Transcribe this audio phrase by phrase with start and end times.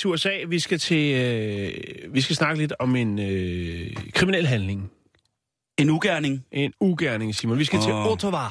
[0.00, 0.30] Til USA.
[0.48, 4.90] Vi skal til, øh, vi skal snakke lidt om en øh, kriminel handling.
[5.78, 6.44] En ugerning.
[6.52, 7.58] En ugerning, Simon.
[7.58, 7.84] Vi skal oh.
[7.84, 7.92] til.
[7.92, 8.46] Ottawa.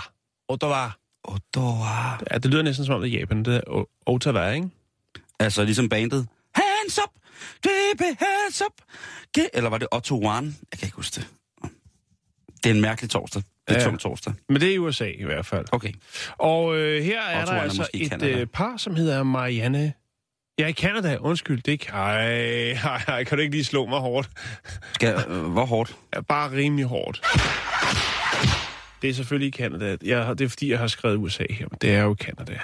[0.48, 0.89] Ottawa.
[1.23, 2.12] Ottawa.
[2.31, 3.45] Ja, det lyder næsten som om det er Japan.
[3.45, 4.70] Det er O- Ottawa, ikke?
[5.39, 6.28] Altså ligesom bandet.
[6.56, 7.09] Hands up!
[7.66, 8.81] It hands up!
[9.38, 10.53] Ge- Eller var det Otto One?
[10.72, 11.28] Jeg kan ikke huske det.
[12.63, 13.44] Det er en mærkelig torsdag.
[13.67, 13.86] Det er Ja.
[13.86, 14.34] tung torsdag.
[14.50, 15.66] Men det er i USA i hvert fald.
[15.72, 15.91] Okay.
[16.38, 18.39] Og øh, her er Otto der er altså i et Canada.
[18.39, 19.94] øh, par, som hedder Marianne...
[20.59, 21.17] Ja, i Canada.
[21.21, 21.88] Undskyld, det ikke...
[21.93, 24.29] Ej, ej, ej, kan du ikke lige slå mig hårdt?
[24.93, 25.95] Skal, øh, hvor hårdt?
[26.16, 27.21] Ja, bare rimelig hårdt.
[29.01, 29.97] Det er selvfølgelig i Canada.
[30.05, 32.59] Jeg, det er fordi, jeg har skrevet USA her, men det er jo Canada.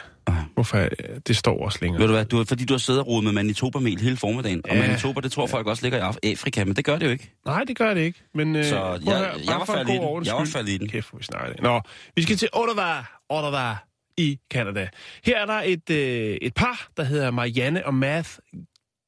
[0.54, 0.78] Hvorfor?
[0.78, 0.90] øh,
[1.28, 2.00] Det står også længere.
[2.00, 4.62] Ved du hvad, du, fordi du har siddet og rodet med Manitoba-mel hele formiddagen.
[4.70, 4.82] Og Ja.
[4.88, 7.32] Manitoba, det tror folk også ligger i Af- Afrika, men det gør det jo ikke.
[7.46, 8.20] Nej, det gør det ikke.
[8.34, 10.26] Men, øh, Så jeg- jeg bare var faldet i den.
[10.26, 10.90] Jeg var faldet i den.
[10.90, 11.62] Kæft, hvor vi snakker det.
[11.62, 11.82] Nå,
[12.16, 13.04] vi skal til Ottawa.
[13.30, 13.76] Ottawa
[14.18, 14.90] i Canada.
[15.24, 18.30] Her er der et, øh, et par, der hedder Marianne og Math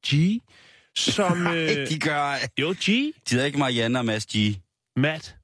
[0.08, 0.14] G,
[0.96, 1.48] som...
[1.56, 2.34] Øh, De gør...
[2.60, 2.86] jo, G.
[2.86, 4.36] De hedder ikke Marianne og Mads G.
[4.96, 5.38] Matt.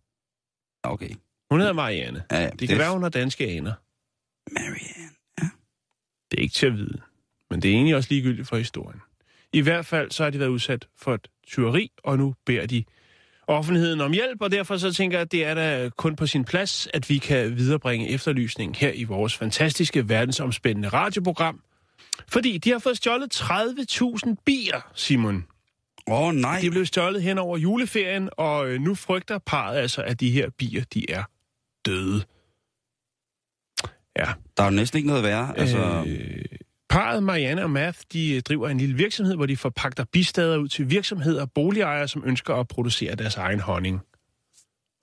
[0.84, 1.10] Okay.
[1.52, 2.24] Hun hedder Marianne.
[2.32, 3.74] Ja, ja, Det kan være, hun har danske aner.
[4.52, 5.10] Marianne.
[6.32, 7.02] Det er ikke til at vide.
[7.50, 9.02] Men det er egentlig også ligegyldigt for historien.
[9.54, 12.84] I hvert fald så har de været udsat for et tyveri, og nu beder de
[13.48, 16.44] offentligheden om hjælp, og derfor så tænker jeg, at det er da kun på sin
[16.46, 21.62] plads, at vi kan viderebringe efterlysning her i vores fantastiske, verdensomspændende radioprogram.
[22.28, 25.46] Fordi de har fået stjålet 30.000 bier, Simon.
[26.08, 26.60] Åh, oh, nej.
[26.62, 30.50] De blev stjålet hen over juleferien, og øh, nu frygter parret altså, at de her
[30.50, 31.24] bier, de er
[31.86, 32.24] døde.
[34.20, 34.26] Ja,
[34.58, 35.58] Der er jo næsten ikke noget værre.
[35.58, 36.46] Altså, Øh,
[36.90, 40.68] parret Marianne og Math, de øh, driver en lille virksomhed, hvor de forpagter bistader ud
[40.68, 44.00] til virksomheder og boligejere, som ønsker at producere deres egen honning.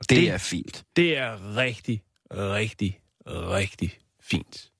[0.00, 0.84] det, det er fint.
[0.96, 4.70] Det er rigtig, rigtig, rigtig fint.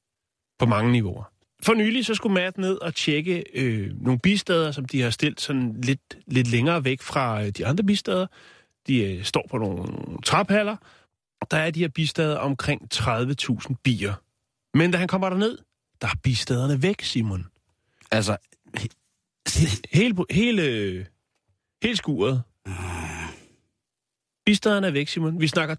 [0.58, 1.32] På mange niveauer.
[1.62, 5.40] For nylig så skulle Matt ned og tjekke øh, nogle bistader, som de har stillet
[5.40, 8.26] sådan lidt, lidt længere væk fra øh, de andre bistader.
[8.86, 9.86] De øh, står på nogle
[10.24, 10.76] traphaller.
[11.50, 14.14] Der er de her bistader omkring 30.000 bier.
[14.78, 15.58] Men da han kommer derned,
[16.02, 17.46] der er bistaderne væk, Simon.
[18.10, 18.36] Altså,
[19.92, 20.62] Hele, hele,
[21.82, 22.42] hele skuret.
[24.46, 25.40] Bistaderne er væk, Simon.
[25.40, 25.74] Vi snakker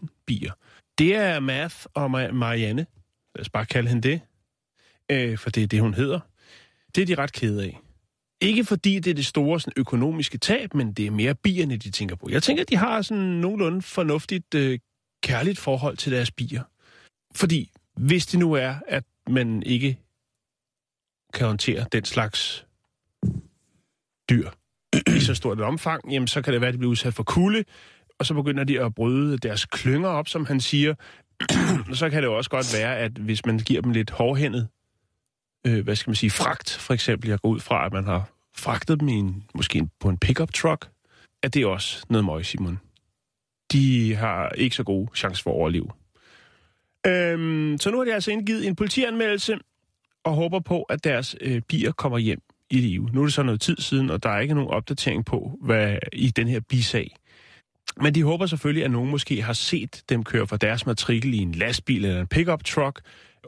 [0.00, 0.52] 30.000 bier.
[0.98, 2.86] Det er Math og Ma- Marianne.
[3.34, 4.20] Lad os bare kalde hende det.
[5.10, 6.20] Øh, for det er det, hun hedder.
[6.94, 7.80] Det er de ret kede af.
[8.40, 11.90] Ikke fordi det er det store sådan, økonomiske tab, men det er mere bierne, de
[11.90, 12.28] tænker på.
[12.30, 14.78] Jeg tænker, at de har sådan nogenlunde fornuftigt, øh,
[15.22, 16.62] kærligt forhold til deres bier.
[17.34, 19.98] Fordi hvis det nu er, at man ikke
[21.34, 22.66] kan håndtere den slags
[24.30, 24.50] dyr
[25.16, 27.22] i så stort et omfang, jamen så kan det være, at de bliver udsat for
[27.22, 27.64] kulde,
[28.18, 30.94] og så begynder de at bryde deres klynger op, som han siger.
[31.92, 34.68] så kan det jo også godt være, at hvis man giver dem lidt hårdhændet,
[35.66, 38.30] øh, hvad skal man sige, fragt, for eksempel, jeg går ud fra, at man har
[38.56, 40.88] fragtet dem i en, måske på en pickup truck,
[41.42, 42.80] at det er også noget møg, Simon.
[43.72, 45.90] De har ikke så gode chancer for at overleve.
[47.06, 49.58] Øhm, så nu har de altså indgivet en politianmeldelse,
[50.24, 53.10] og håber på, at deres øh, bier kommer hjem i live.
[53.12, 55.98] Nu er det så noget tid siden, og der er ikke nogen opdatering på, hvad
[56.12, 57.16] i den her bisag.
[58.00, 61.38] Men de håber selvfølgelig, at nogen måske har set dem køre fra deres matrikel i
[61.38, 63.00] en lastbil eller en pickup truck,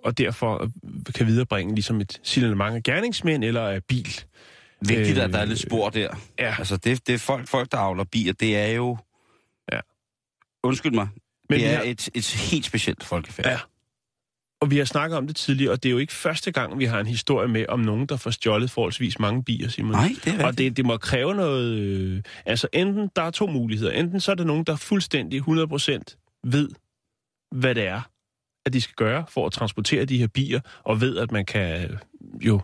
[0.04, 0.70] og derfor øh,
[1.14, 4.24] kan viderebringe ligesom et signalement af gerningsmænd eller af bil.
[4.80, 6.14] vigtigt, Øh, at der er lidt spor der.
[6.38, 8.98] Ja, Altså, det, det er folk, folk, der avler bier, det er jo...
[9.72, 9.80] Ja.
[10.62, 11.08] Undskyld mig.
[11.48, 13.46] Men det er har- et, et helt specielt folkefærd.
[13.46, 13.58] Ja.
[14.60, 16.84] Og vi har snakket om det tidligere, og det er jo ikke første gang, vi
[16.84, 19.92] har en historie med om nogen, der får stjålet forholdsvis mange bier, Simon.
[19.92, 21.78] Nej, det er Og det, det må kræve noget...
[21.78, 23.92] Øh, altså enten, der er to muligheder.
[23.92, 26.68] Enten så er der nogen, der fuldstændig 100% ved,
[27.54, 28.00] hvad det er,
[28.66, 31.90] at de skal gøre for at transportere de her bier, og ved, at man kan
[31.90, 31.96] øh,
[32.46, 32.60] jo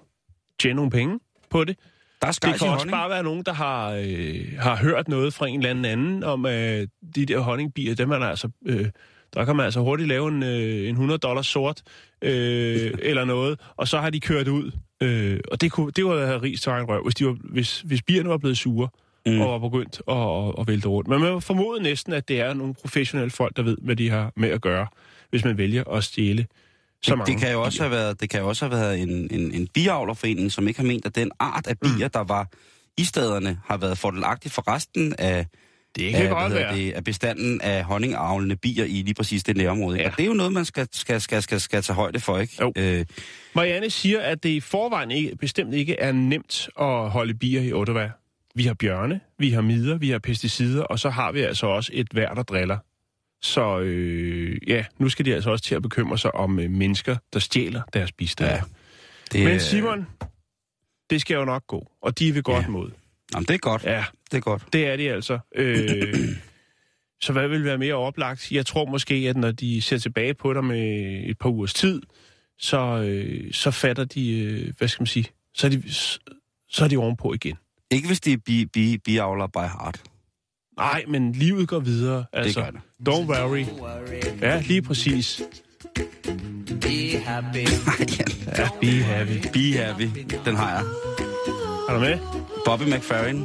[0.61, 1.21] tjene nogle penge
[1.51, 1.79] på det.
[2.25, 2.91] Der er Det i kan også honning.
[2.91, 6.47] bare være nogen, der har, øh, har hørt noget fra en eller anden anden om,
[6.47, 6.87] øh,
[7.17, 8.49] de der honningbier, dem er der altså...
[8.67, 8.87] Øh,
[9.35, 11.83] Der kan man altså hurtigt lave en, øh, en 100 dollars sort,
[12.23, 14.71] øh, eller noget, og så har de kørt ud.
[15.03, 17.81] Øh, og det, kunne, det var have ris til egen røv, hvis, de var, hvis,
[17.81, 18.89] hvis bierne var blevet sure
[19.27, 19.41] mm.
[19.41, 21.09] og var begyndt at, at, at vælte rundt.
[21.09, 24.33] Men man formoder næsten, at det er nogle professionelle folk, der ved, hvad de har
[24.37, 24.87] med at gøre,
[25.31, 26.47] hvis man vælger at stjæle
[27.05, 27.89] så Det, mange det, kan jo også bier.
[27.89, 30.87] have været, det kan jo også have været en, en, en biavlerforening, som ikke har
[30.87, 32.11] ment, at den art af bier, mm.
[32.11, 32.49] der var
[32.99, 35.47] i stederne, har været fordelagtig for resten af,
[35.97, 36.77] Det kan af, godt være.
[36.77, 39.99] det, af bestanden af honningavlende bier i lige præcis det nærområde.
[39.99, 40.07] Ja.
[40.11, 42.57] Og det er jo noget, man skal, skal, skal, skal, skal tage højde for, ikke?
[42.61, 42.73] Jo.
[42.77, 43.05] Øh,
[43.55, 47.73] Marianne siger, at det i forvejen ikke, bestemt ikke er nemt at holde bier i
[47.73, 48.11] Ottawa.
[48.55, 51.91] Vi har bjørne, vi har midder, vi har pesticider, og så har vi altså også
[51.95, 52.79] et vejr, der driller.
[53.45, 57.17] Så øh, ja, nu skal de altså også til at bekymre sig om øh, mennesker,
[57.33, 58.55] der stjæler deres bistander.
[58.55, 58.63] Ja,
[59.33, 60.07] det, Men Simon,
[61.11, 62.69] det skal jo nok gå, og de vil godt Ja.
[62.69, 62.91] mod.
[63.35, 63.85] Jamen, det er godt.
[63.85, 64.65] Ja, Det er godt.
[64.73, 65.39] det er de altså.
[65.57, 66.29] Øh,
[67.21, 68.53] så hvad vil være mere oplagt?
[68.53, 72.03] Jeg tror måske, at når de ser tilbage på dig med et par ugers tid,
[72.59, 75.83] så, øh, så fatter de, øh, hvad skal man sige, så er de,
[76.69, 77.57] så er de ovenpå igen.
[77.91, 80.03] Ikke hvis de er bi, bi, biavler by heart.
[80.77, 82.25] Nej, men livet går videre.
[82.33, 82.81] Altså, gør det.
[83.09, 83.65] Don't worry.
[84.43, 85.43] Ja, lige præcis.
[86.81, 87.67] Be happy.
[88.59, 89.49] Ja, be happy.
[89.53, 90.03] Be happy.
[90.45, 90.85] Den har jeg.
[91.89, 92.19] Er du med?
[92.65, 93.45] Bobby McFerrin.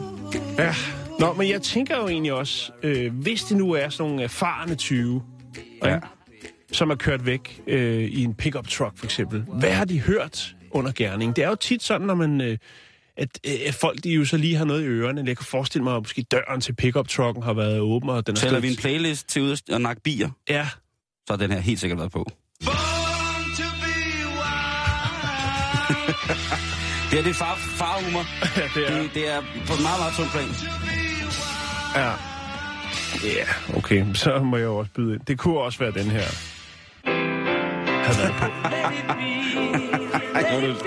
[0.57, 0.73] Ja.
[1.19, 4.75] Nå, men jeg tænker jo egentlig også, øh, hvis det nu er sådan nogle erfarne
[4.75, 5.21] 20,
[5.83, 5.93] Ja.
[5.93, 5.99] ja.
[6.71, 10.55] som er kørt væk øh, i en pickup truck for eksempel, hvad har de hørt
[10.71, 11.35] under gerning?
[11.35, 12.41] Det er jo tit sådan, når man...
[12.41, 12.57] Øh,
[13.19, 15.23] at, øh, at folk de jo så lige har noget i ørerne.
[15.27, 18.35] Jeg kan forestille mig, at måske døren til pickup trucken har været åben, og den
[18.35, 20.67] er Tæller vi en playlist til ud og nakke bier, Ja,
[21.27, 22.25] så har den her helt sikkert været på.
[27.11, 28.25] det er det far, farhumor.
[28.59, 29.01] ja, det er...
[29.01, 30.47] Det, det er på en meget, meget tung plan.
[31.95, 32.11] Ja.
[33.23, 34.05] Ja, okay.
[34.13, 35.21] Så må jeg jo også byde ind.
[35.27, 36.25] Det kunne også være den her.
[38.05, 38.45] Har været på.
[40.35, 40.77] Ej, hvor er det-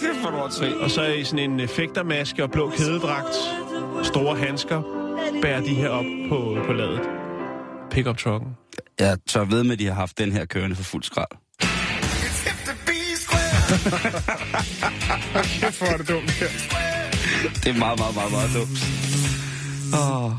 [0.00, 0.74] Kæft, hvor er du åndssvagt.
[0.74, 3.34] Og så i sådan en effektermaske og blå kædedragt,
[4.02, 4.82] store handsker,
[5.42, 7.00] bærer de her op på, på ladet.
[7.90, 8.48] Pickup trucken.
[8.98, 11.28] Jeg tør ved med, at de har haft den her kørende for fuld skrald.
[15.60, 16.48] Kæft, hvor er det dumt her.
[17.64, 18.78] Det er meget, meget, meget, meget dumt.
[19.94, 20.32] Oh.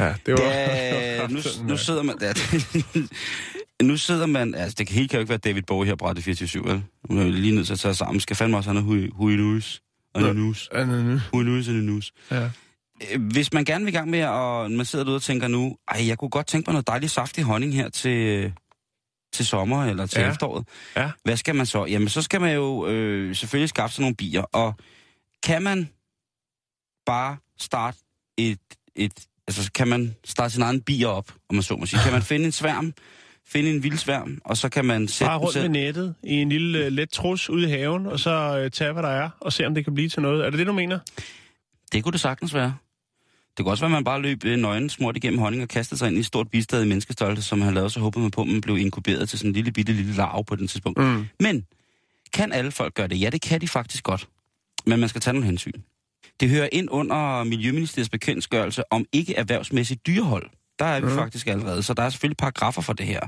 [0.00, 0.44] Ja, det var...
[0.50, 2.16] Ja, nu, nu sidder man...
[2.20, 2.32] Ja,
[3.86, 4.54] nu sidder man...
[4.54, 6.82] Altså, det helt kan jo ikke være David Bowie her på Radio 24 vel?
[7.10, 8.20] Nu er lige nødt til at tage sammen.
[8.20, 9.82] Skal fandme også have noget hui news.
[10.14, 12.12] Og noget news.
[12.30, 12.50] Ja.
[13.12, 15.76] Øh, Hvis man gerne vil i gang med, og man sidder derude og tænker nu,
[15.88, 18.52] ej, jeg kunne godt tænke mig noget dejlig saftig honning her til,
[19.32, 20.30] til sommer eller til ja.
[20.30, 20.68] efteråret.
[20.96, 21.10] Ja.
[21.24, 21.84] Hvad skal man så?
[21.84, 24.42] Jamen, så skal man jo øh, selvfølgelig skaffe sig nogle bier.
[24.42, 24.74] Og
[25.42, 25.88] kan man
[27.06, 27.98] bare starte
[28.38, 28.58] et,
[28.96, 29.26] et...
[29.58, 32.00] Altså, kan man starte sin egen bier op, om man så må sige?
[32.02, 32.92] Kan man finde en sværm,
[33.46, 36.48] finde en vild sværm, og så kan man sætte Bare rundt med nettet i en
[36.48, 39.52] lille uh, let trus ude i haven, og så uh, tage, hvad der er, og
[39.52, 40.46] se, om det kan blive til noget.
[40.46, 40.98] Er det det, du mener?
[41.92, 42.74] Det kunne det sagtens være.
[43.56, 45.98] Det kunne også være, at man bare løb øh, nøgen smurt igennem honning og kastede
[45.98, 48.40] sig ind i et stort bistad i menneskestørrelse, som han lavede, så håbede man på,
[48.40, 50.98] at man blev inkuberet til sådan en lille bitte lille larve på den tidspunkt.
[50.98, 51.26] Mm.
[51.40, 51.66] Men
[52.32, 53.20] kan alle folk gøre det?
[53.20, 54.28] Ja, det kan de faktisk godt.
[54.86, 55.80] Men man skal tage nogle hensyn.
[56.40, 60.50] Det hører ind under Miljøministeriets bekendtgørelse om ikke erhvervsmæssigt dyrehold.
[60.78, 61.14] Der er vi mm.
[61.14, 63.20] faktisk allerede, så der er selvfølgelig paragrafer for det her.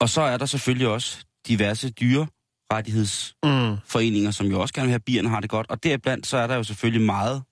[0.00, 4.32] Og så er der selvfølgelig også diverse dyrerettighedsforeninger, Mm.
[4.32, 5.70] som jo også gerne vil have, at bierne har det godt.
[5.70, 7.42] Og deriblandt så er der jo selvfølgelig meget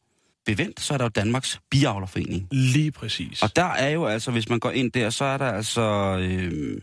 [0.46, 2.48] bevendt, så er der jo Danmarks Biavlerforening.
[2.50, 3.42] Lige præcis.
[3.42, 5.82] Og der er jo altså, hvis man går ind der, så er der altså...
[6.20, 6.80] Øh,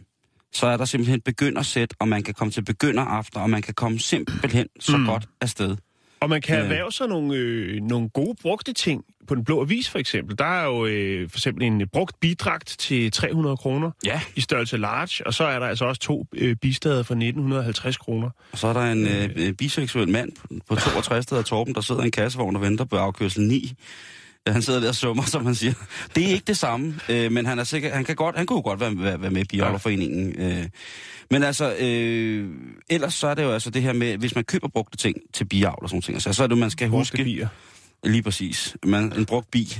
[0.54, 4.00] så er der simpelthen begyndersæt, og man kan komme til begynderaften, og man kan komme
[4.00, 5.06] simpelthen så mm.
[5.06, 5.78] godt afsted.
[6.22, 6.64] Og man kan Øh.
[6.64, 10.38] erhverve sig nogle, øh, nogle gode brugte ting på den blå avis, for eksempel.
[10.38, 14.22] Der er jo øh, for eksempel en brugt bidragt til 300 kroner Ja.
[14.36, 18.30] i størrelse large, og så er der altså også to øh, bistader for 1950 kroner.
[18.52, 20.32] Og så er der en øh, øh, biseksuel mand
[20.70, 23.74] på 62, der hedder Torben, der sidder i en kassevogn og venter på afkørsel 9.
[24.48, 25.74] Ja, Han sidder der og summer, som han siger.
[26.16, 28.62] Det er ikke det samme, øh, men han er sikker, han kan godt, han kunne
[28.62, 30.42] godt være, være, være med i Biolderforeningen.
[30.42, 30.66] Øh.
[31.32, 32.50] Men altså, øh,
[32.90, 35.46] ellers så er det jo altså det her med, hvis man køber brugte ting til
[35.46, 37.24] biavl og sådan ting, altså, så er det, man skal Brugte huske...
[37.24, 37.48] bier.
[38.04, 38.76] Lige præcis.
[38.86, 39.78] Man, en brugt bi.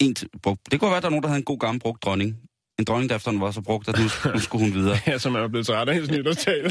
[0.00, 0.60] En brugt.
[0.70, 2.36] Det kunne være, at der er nogen, der havde en god gammel brugt dronning.
[2.78, 4.98] En dronning, der efterhånden var så brugt, at nu, nu skulle hun videre.
[5.06, 6.70] Ja, som er blevet træt af hendes nytårstale.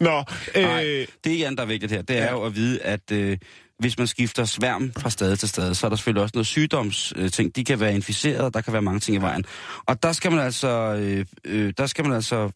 [0.00, 0.24] Nå,
[0.56, 2.32] øh, Nej, det igen, der er vigtigt her, det er Ja.
[2.32, 3.38] jo at vide, at øh,
[3.78, 7.56] hvis man skifter sværm fra stad til stad, så er der selvfølgelig også noget sygdomsting.
[7.56, 9.44] De kan være inficeret, og der kan være mange ting i vejen.
[9.86, 10.68] Og der skal man altså,
[11.00, 12.50] øh, øh, der skal man altså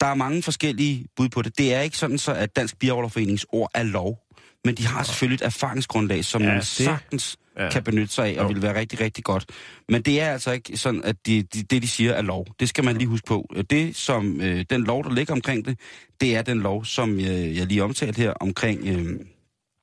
[0.00, 1.58] Der er mange forskellige bud på det.
[1.58, 4.18] Det er ikke sådan, så at Dansk Bierholderforenings ord er lov.
[4.64, 7.64] Men de har selvfølgelig et erfaringsgrundlag, som Ja, man det- sagtens ja.
[7.64, 7.70] ja.
[7.70, 8.48] kan benytte sig af, og Jo.
[8.48, 9.44] vil være rigtig, rigtig godt.
[9.88, 12.46] Men det er altså ikke sådan, at de, de, det, de siger, er lov.
[12.60, 13.48] Det skal man lige huske på.
[13.70, 15.78] Det, som øh, den lov, der ligger omkring det,
[16.20, 19.20] det er den lov, som jeg, jeg lige omtalte her, omkring, øh,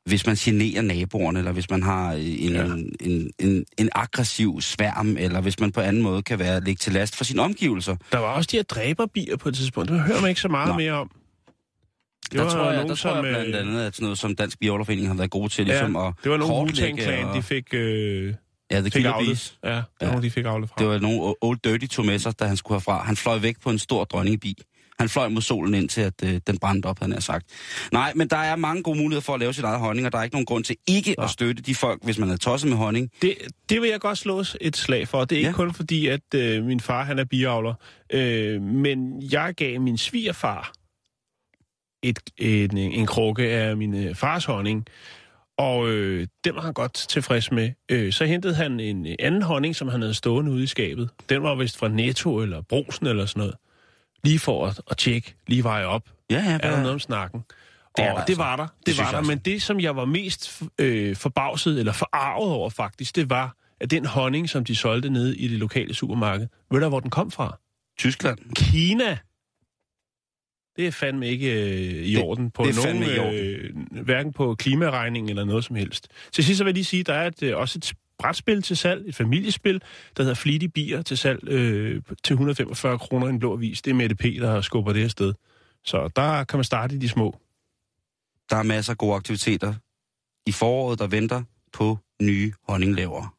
[0.07, 2.63] hvis man generer naboerne, eller hvis man har øh, en, Ja.
[2.63, 6.79] en, en, en, en aggressiv sværm, eller hvis man på anden måde kan være lægge
[6.79, 7.95] til last for sine omgivelser.
[8.11, 9.89] Der var også de her dræberbier på et tidspunkt.
[9.91, 10.77] Det hører man ikke så meget Nå.
[10.77, 11.11] mere om.
[12.23, 14.03] Det der var tror jeg, nogen, der tror som, jeg blandt øh, andet, at sådan
[14.03, 17.35] noget som Dansk Biologforening har været gode til, Ja, ligesom at det var nogle og-
[17.35, 18.33] de fik, øh,
[18.71, 19.17] Ja, The fik Killer.
[19.19, 19.57] Bees.
[19.63, 20.07] Ja, det var Ja.
[20.07, 20.75] nogle, de fik aflet fra.
[20.79, 23.03] Det var nogle Old Dirty sig, da han skulle herfra.
[23.03, 24.53] Han fløj væk på en stor dronningebi.
[24.99, 27.45] Han fløj mod solen ind til, at øh, den brændte op, han har sagt.
[27.91, 30.17] Nej, men der er mange gode muligheder for at lave sit eget honning, og der
[30.19, 31.23] er ikke nogen grund til ikke Nå.
[31.23, 33.11] at støtte de folk, hvis man er tosset med honning.
[33.21, 33.35] Det,
[33.69, 35.25] det vil jeg godt slå et slag for.
[35.25, 35.53] Det er ikke Ja.
[35.55, 37.73] kun fordi, at øh, min far han er biavler,
[38.13, 40.73] øh, men jeg gav min svigerfar
[42.03, 44.85] et, en, en krukke af min øh, fars honning,
[45.57, 47.71] og øh, den var han godt tilfreds med.
[47.91, 51.09] Øh, så hentede han en anden honning, som han havde stående ude i skabet.
[51.29, 53.55] Den var vist fra Netto eller Brosen eller sådan noget.
[54.23, 56.09] Lige for at, at tjekke, lige veje op.
[56.29, 57.39] Ja, ja, Er der noget om snakken?
[57.39, 57.49] Det
[57.97, 58.35] og der det altså.
[58.35, 58.67] var der.
[58.67, 59.21] Det, Det var der.
[59.21, 63.91] Men det, som jeg var mest øh, forbavset eller forarvet over faktisk, det var, at
[63.91, 67.31] den honning, som de solgte nede i det lokale supermarked, ved du, hvor den kom
[67.31, 67.57] fra?
[67.99, 68.37] Tyskland.
[68.55, 69.17] Kina.
[70.75, 73.03] Det er fandme ikke øh, i Det- orden på det nogen.
[73.03, 76.07] Øh, hverken på klimaregning eller noget som helst.
[76.31, 78.77] Til sidst så vil jeg lige sige, der er et, øh, også et brætspil til
[78.77, 79.81] salg, et familiespil,
[80.17, 83.81] der hedder Flittige Bier til salg øh, til 145 kroner i en blå avis.
[83.81, 85.33] Det er Mette P., der skubber det her sted.
[85.83, 87.39] Så der kan man starte i de små.
[88.49, 89.73] Der er masser af gode aktiviteter
[90.45, 91.43] i foråret, der venter
[91.73, 93.29] på nye honninglavere.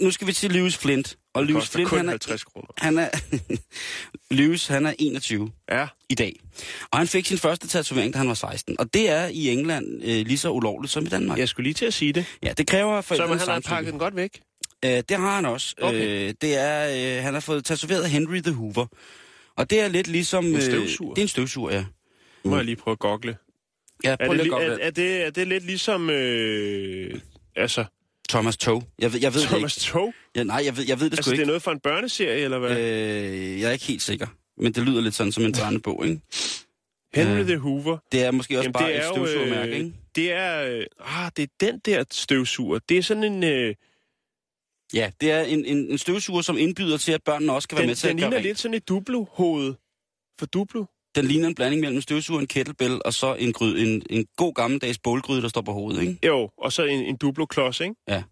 [0.00, 1.18] Nu skal vi til Lewis Flint.
[1.34, 2.66] Og Lewis Flint, han er, kroner.
[2.78, 3.08] han er,
[4.34, 6.40] Lewis, han er 21 Ja, i dag.
[6.90, 8.80] Og han fik sin første tatovering, da han var 16.
[8.80, 11.38] Og det er i England øh, lige så ulovligt som i Danmark.
[11.38, 12.26] jeg skulle lige til at sige det.
[12.42, 14.40] Ja, det kræver Så forældrenes man, han har pakket den godt væk.
[14.84, 15.74] Øh, det har han også.
[15.82, 16.28] Okay.
[16.28, 18.86] Øh, det er, øh, han har fået tatoveret Henry the Hoover.
[19.56, 20.44] Og det er lidt ligesom...
[20.44, 21.14] En øh, støvsuger?
[21.14, 21.84] det er en støvsuger, ja.
[22.44, 23.36] Nu må jeg lige prøve at gogle.
[24.04, 26.10] Ja, Er prøv det, lige at gå er, er, det, er det lidt ligesom...
[26.10, 27.20] Øh,
[27.56, 27.84] altså,
[28.28, 28.82] Thomas Toe.
[28.98, 30.06] Jeg ved, jeg ved Thomas det Tog?
[30.06, 30.18] ikke.
[30.36, 31.46] Ja, nej, jeg ved, jeg ved det Altså, sgu det er ikke.
[31.46, 32.78] noget fra en børneserie, eller hvad?
[32.78, 34.26] Øh, jeg er ikke helt sikker.
[34.62, 36.20] Men det lyder lidt sådan som en børnebog, ikke?
[37.14, 37.98] Henry øh, the Hoover.
[38.12, 39.92] Det er måske også Jamen, bare et er støvsugermærke, øh, ikke?
[40.14, 40.62] Det er...
[40.64, 42.78] Øh, ah, det er den der støvsuger.
[42.88, 43.44] Det er sådan en...
[43.44, 43.74] Øh,
[44.94, 47.82] Ja, det er en, en, en støvsuger, som indbyder til, at børnene også kan være
[47.82, 49.74] den, med til den at gøre ligner lidt sådan et duplo-hoved.
[50.38, 50.84] For duplo?
[51.14, 54.26] Den ligner en blanding mellem en støvsuger, en kettlebell og så en, gryde, en, en
[54.36, 56.18] god gammeldags bålgryde, der står på hovedet, ikke?
[56.26, 57.94] Jo, og så en, en duplo-klods, ikke?
[58.08, 58.22] Ja.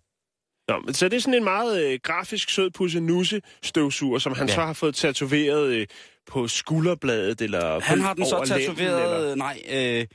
[0.69, 4.49] Nå, men så det er sådan en meget øh, grafisk sød pussenusse støvsuger, som han
[4.49, 4.55] Ja.
[4.55, 5.87] så har fået tatoveret øh,
[6.27, 9.05] på skulderbladet, eller Han på, har den så tatoveret...
[9.23, 9.35] eller...
[9.35, 10.07] Nej, øh,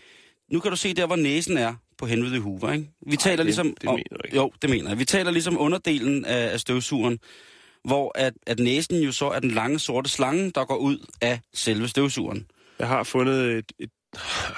[0.52, 2.90] nu kan du se der, hvor næsen er på Henry Hoover, ikke?
[3.08, 3.76] Vi taler det- ligesom...
[3.82, 4.38] det om, mener du ikke.
[4.38, 5.00] Jo, det mener jeg.
[5.00, 7.20] Vi taler ligesom underdelen af, af støvsugeren,
[7.84, 11.40] hvor at, at næsen jo så er den lange sorte slange, der går ud af
[11.54, 12.46] selve støvsugeren.
[12.80, 13.72] Jeg har fundet et...
[13.80, 13.90] et...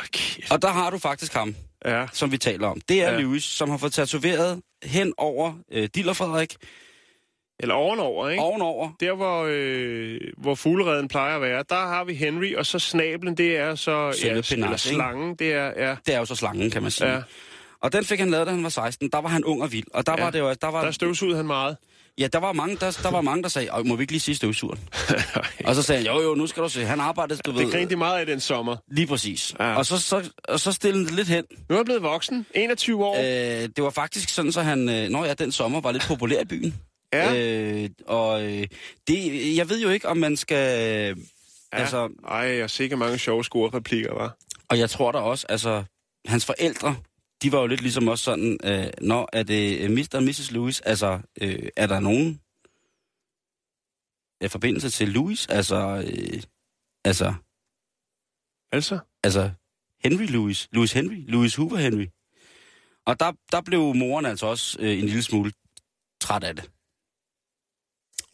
[0.03, 0.43] Okay.
[0.51, 2.81] Og der har du faktisk ham, Ja, som vi taler om.
[2.89, 3.19] Det er Ja.
[3.19, 6.55] Lewis, som har fået tatoveret hen over øh, Diller Frederik,
[7.59, 8.43] eller ovenover, ikke?
[8.43, 8.89] ovenover.
[8.99, 13.37] Der, hvor, øh, hvor fuglereden plejer at være, der har vi Henry, og så snablen,
[13.37, 14.11] det er så...
[14.11, 15.87] Selve ja, penas, slangen, det er...
[15.87, 17.09] Ja, Det er jo så slangen, kan man sige.
[17.11, 17.21] ja.
[17.81, 19.09] Og den fik han lavet, da han var 16.
[19.11, 19.85] Der var han ung og vild.
[19.93, 20.23] Og der Ja.
[20.23, 20.53] var det jo...
[20.53, 21.77] Der var, Der støvsugede han meget.
[22.19, 24.19] Ja, der var mange, der, der, var mange, der sagde, "Øj, må vi ikke lige
[24.19, 24.79] sige støvsugeren?
[25.67, 27.71] og så sagde han, jo jo, nu skal du se, han arbejdede, du Det ved,
[27.71, 28.75] grinte de meget af den sommer.
[28.91, 29.55] lige præcis.
[29.59, 29.75] Ja.
[29.75, 31.43] Og, så, så, og så stillede det lidt hen.
[31.69, 33.17] Nu er han blevet voksen, 21 år.
[33.19, 36.41] Øh, det var faktisk sådan, så han, øh, når ja, den sommer var lidt populær
[36.41, 36.75] i byen.
[37.13, 37.35] ja.
[37.35, 38.67] Øh, og øh,
[39.07, 40.79] det, jeg ved jo ikke, om man skal...
[41.11, 41.17] Øh,
[41.73, 41.77] ja.
[41.79, 44.35] altså, Ej, jeg har sikkert mange sjove score-replikker, var.
[44.69, 45.83] og jeg tror da også, altså,
[46.27, 46.95] hans forældre,
[47.41, 50.09] de var jo lidt ligesom også sådan, øh, når er det øh, Mr.
[50.13, 50.51] og Mrs.
[50.51, 52.41] Lewis, altså, øh, er der nogen
[54.43, 55.47] øh, forbindelse til Louis?
[55.47, 56.41] Altså, øh,
[57.05, 57.33] altså,
[58.71, 58.99] Altså?
[59.23, 59.51] altså
[60.03, 62.07] Henry Louis, Louis Henry, Louis Hoover Henry.
[63.05, 65.51] Og der, der blev moren altså også øh, en lille smule
[66.21, 66.71] træt af det.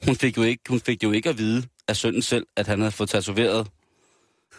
[0.05, 2.79] Hun fik jo ikke, hun fik jo ikke at vide af sønnen selv, at han
[2.79, 3.71] havde fået tatoveret.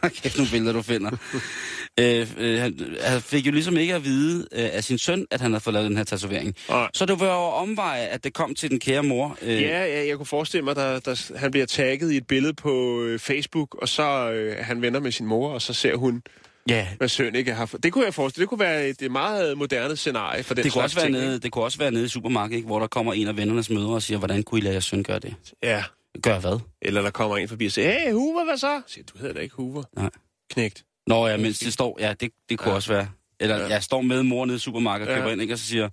[0.23, 1.11] Kæft, nogle billeder, du finder.
[2.00, 5.41] øh, øh, han, han fik jo ligesom ikke at vide øh, af sin søn, at
[5.41, 6.55] han havde fået lavet den her tatovering.
[6.69, 6.88] Nej.
[6.95, 9.38] Så det var jo omveje, at det kom til den kære mor.
[9.43, 13.03] Øh, Ja, ja, jeg kunne forestille mig, at han bliver tagget i et billede på
[13.03, 16.23] øh, Facebook, og så øh, han venner med sin mor, og så ser hun,
[16.69, 17.83] ja hvad søn ikke har fået.
[17.83, 20.73] Det kunne jeg forestille Det kunne være et, et meget moderne scenarie for den det,
[20.73, 21.17] kunne også være ting.
[21.19, 23.71] nede, det kunne også være nede i supermarkedet, ikke, hvor der kommer en af vennernes
[23.71, 25.35] mødre og siger, hvordan kunne I lade jeres søn gøre det?
[25.62, 25.83] Ja.
[26.23, 26.61] Gør hvad?
[26.83, 28.71] Eller der kommer en forbi og siger, hey, Hoover, hvad så?
[28.71, 29.83] Jeg siger, du hedder da ikke Hoover.
[29.97, 30.11] Nej.
[30.51, 30.85] Knægt.
[31.07, 32.71] Nå ja, mens det står, ja, det, det kunne ja.
[32.71, 32.77] Ja.
[32.77, 33.09] også være.
[33.41, 33.63] Eller Ja.
[33.63, 33.69] ja.
[33.69, 35.21] jeg står med mor nede i supermarkedet og Ja.
[35.21, 35.89] køber ind, ikke, og så siger,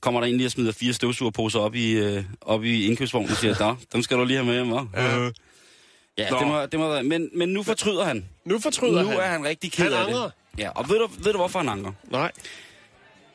[0.00, 3.36] kommer der en lige og smider fire støvsugerposer op i, øh, op i indkøbsvognen og
[3.36, 5.00] siger, nå, dem skal du lige have med hjem, hva'?
[5.00, 5.30] Ja.
[6.18, 6.38] Ja, Nå.
[6.38, 7.02] det må, det må være.
[7.02, 8.28] Men, men nu fortryder han.
[8.44, 9.18] Nu fortryder nu han.
[9.18, 10.22] er han rigtig ked Han af angrer.
[10.22, 10.32] det.
[10.58, 11.92] Ja, og ved du, ved du, hvorfor han angrer?
[12.10, 12.32] Nej.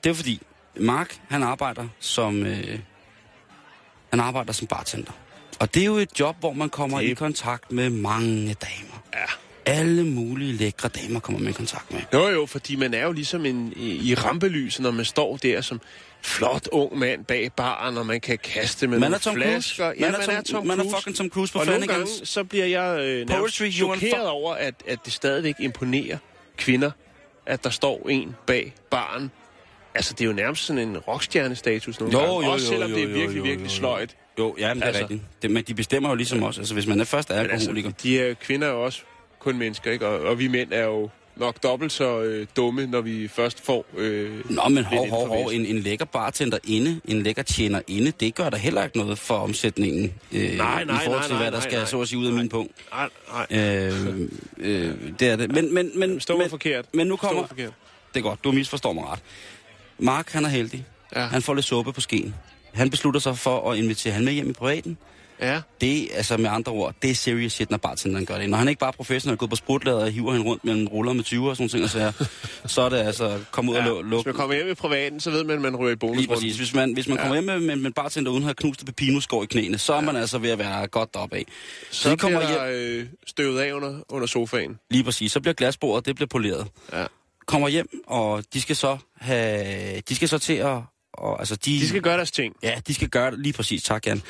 [0.03, 0.41] Det er fordi,
[0.75, 2.79] Mark, han arbejder som, øh,
[4.10, 5.12] han arbejder som bartender.
[5.59, 9.03] Og det er jo et job, hvor man kommer Det- i kontakt med mange damer.
[9.13, 9.25] Ja.
[9.65, 12.01] Alle mulige lækre damer kommer man i kontakt med.
[12.13, 15.61] Jo, jo, fordi man er jo ligesom en, i, i rampelyset, når man står der
[15.61, 15.81] som
[16.21, 19.83] flot ung mand bag baren, og man kan kaste med Man nogle er Tom flasker.
[19.85, 20.05] Cruise.
[20.05, 22.65] Ja, Man er Tom- man er fucking Tom Cruise på Og nogle gange, så bliver
[22.65, 26.17] jeg øh, Poetry, chokeret over, at, at det stadigvæk imponerer
[26.57, 26.91] kvinder,
[27.45, 29.31] at der står en bag baren.
[29.95, 32.45] Altså, det er jo nærmest sådan en rockstjernestatus nogle Jo, gange.
[32.45, 33.77] jo, Også jo, selvom jo, det er virkelig, jo, virkelig jo, jo.
[33.77, 34.15] sløjt.
[34.39, 35.01] Jo, ja, men det er Altså.
[35.01, 35.22] rigtigt.
[35.41, 36.58] Det, men de bestemmer jo ligesom os.
[36.58, 37.89] Altså, hvis man er først Men alkoholiker.
[37.89, 39.01] altså, de her kvinder er jo også
[39.39, 40.08] kun mennesker, ikke?
[40.08, 43.86] Og, og vi mænd er jo nok dobbelt så øh, dumme, når vi først får...
[43.98, 45.48] Øh, Nå, men hov, hov, hov.
[45.53, 49.17] En, en lækker bartender inde, en lækker tjener inde, det gør der heller ikke noget
[49.20, 50.13] for omsætningen.
[50.32, 51.86] Øh, Nej, I nej, forhold nej, til, hvad nej, der nej, skal nej.
[51.86, 52.72] så at sige ud af min punkt.
[52.91, 53.10] nej,
[53.50, 53.60] nej.
[53.60, 54.20] Øh,
[54.58, 55.51] øh, det er det.
[55.51, 56.86] Men, men, men, Stå men, forkert.
[56.94, 57.48] men nu Stå kommer...
[57.48, 57.74] forkert.
[58.13, 59.20] Det er godt, du misforstår mig ret.
[60.00, 60.86] Mark, han er heldig.
[61.15, 61.22] Ja.
[61.25, 62.36] Han får lidt suppe på skeen.
[62.77, 64.98] Han beslutter sig for at invitere han med hjem i privaten.
[65.41, 65.62] Ja.
[65.81, 68.50] Det, altså med andre ord, det er serious shit, når bartenderen gør det.
[68.50, 71.13] Når han ikke bare er professionel, gået på sprutlader og hiver hende rundt mellem ruller
[71.13, 72.12] med 20 og sådan ting, og så,
[72.75, 73.89] så er det altså, kom ud ja.
[73.91, 75.91] og lu- Hvis man kommer hjem i privaten, så ved man, at man ryger i
[75.91, 76.36] Lige bonusrunden.
[76.36, 76.57] præcis.
[76.57, 77.22] Hvis man, hvis man Ja.
[77.24, 79.93] kommer hjem med, med, med en bartender uden at have knust pepinoskår i knæene, så
[79.93, 81.46] er man altså ved at være godt deroppe af.
[81.91, 84.79] Så, Så de kommer bliver hjem, der øh, støvet af under, under sofaen.
[84.91, 86.67] lige præcis, så bliver glasbordet, det bliver poleret.
[86.93, 87.05] Ja.
[87.46, 90.77] Kommer hjem, og de skal så have, de skal så til at,
[91.17, 92.55] og, altså de, De skal gøre deres ting.
[92.63, 94.21] Ja, de skal gøre det lige præcis, tak Jan.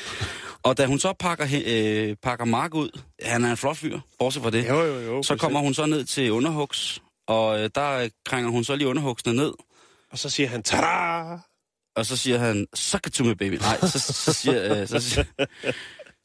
[0.63, 4.44] Og da hun så pakker, øh, pakker Mark ud, han er en flot fyr, bortset
[4.44, 5.24] fra det, Jo, jo, jo.
[5.24, 8.88] så kommer hun så ned til underhugs, og øh, der øh, krænger hun så lige
[8.88, 9.53] underhugsene ned,
[10.12, 11.38] Og så siger han, tada!
[11.95, 13.54] og så siger han, suck it to me, baby.
[13.54, 15.23] Nej, så, så, siger, øh, så, siger,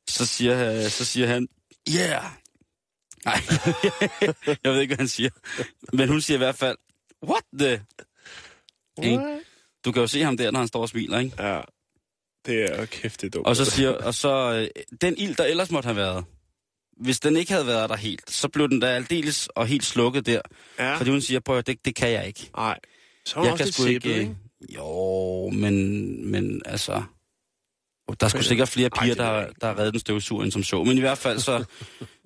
[0.08, 1.48] så, siger, øh, så siger han,
[1.96, 2.24] yeah.
[3.24, 3.40] Nej,
[4.64, 5.30] jeg ved ikke, hvad han siger.
[5.92, 6.76] Men hun siger i hvert fald,
[7.26, 7.82] what the?
[9.00, 9.42] What?
[9.84, 11.42] Du kan jo se ham der, når han står og smiler, ikke?
[11.42, 11.60] Ja.
[12.46, 13.46] Det er jo kæft, det er dumt.
[13.46, 16.24] Og så siger, og så, øh, den ild, der ellers måtte have været,
[16.96, 20.26] hvis den ikke havde været der helt, så blev den da aldeles og helt slukket
[20.26, 20.40] der.
[20.78, 20.96] ja.
[20.96, 22.50] Fordi hun siger, prøv at det, det kan jeg ikke.
[22.56, 22.78] Nej.
[23.26, 24.00] Så er Jeg også kan sgu ikke...
[24.08, 24.36] sæbet, øh, ikke?
[24.74, 27.02] Jo, men, men altså...
[28.20, 30.84] Der er Men- sikkert flere piger, der, der har reddet den støvsuger, end som så.
[30.84, 31.64] Men i hvert fald, så,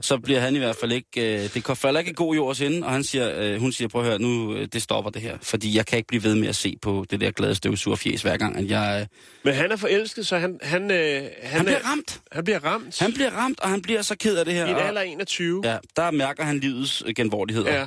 [0.00, 1.44] så bliver han i hvert fald ikke...
[1.44, 4.06] Øh, det falder ikke god jord hende, og han siger, øh, hun siger, prøv at
[4.08, 5.38] høre, nu øh, det stopper det her.
[5.42, 8.36] Fordi jeg kan ikke blive ved med at se på det der glade støvsugerfjes hver
[8.36, 8.98] gang, at jeg...
[9.00, 9.06] Øh,
[9.44, 10.58] Men han er forelsket, så han...
[10.62, 12.20] Han, øh, han, han bliver er, ramt.
[12.32, 12.98] han bliver ramt.
[12.98, 14.66] Han bliver ramt, og han bliver så ked af det her.
[14.66, 15.62] I en alder af 21.
[15.64, 17.74] Ja, der mærker han livets øh, genvordigheder.
[17.78, 17.86] ja.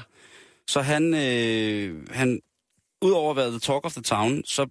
[0.67, 2.39] Så han, øh, han
[3.01, 4.67] udover at være the talk of the town, så,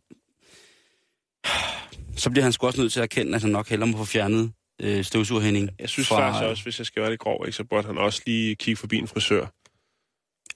[2.18, 4.04] så bliver han sgu også nødt til at erkende, at han nok hellere må få
[4.04, 4.52] fjernet
[4.82, 5.70] øh, støvsugerhænding.
[5.78, 8.22] Jeg synes faktisk også, hvis jeg skal være lidt grov, ikke, så burde han også
[8.26, 9.46] lige kigge forbi en frisør.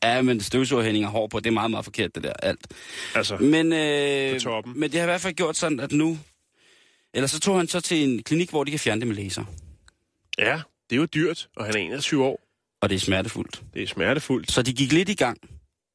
[0.05, 2.66] Ja, men støvsugerhænding er hård på, det er meget, meget forkert, det der, alt.
[3.14, 4.40] Altså, Men, øh,
[4.77, 6.18] men det har i hvert fald gjort sådan, at nu...
[7.14, 9.44] Eller så tog han så til en klinik, hvor de kan fjerne det med laser.
[10.38, 12.40] ja, det er jo dyrt, og han er 21 år.
[12.83, 13.62] Og det er smertefuldt.
[13.75, 14.53] Det er smertefuldt.
[14.53, 15.38] Så de gik lidt i gang,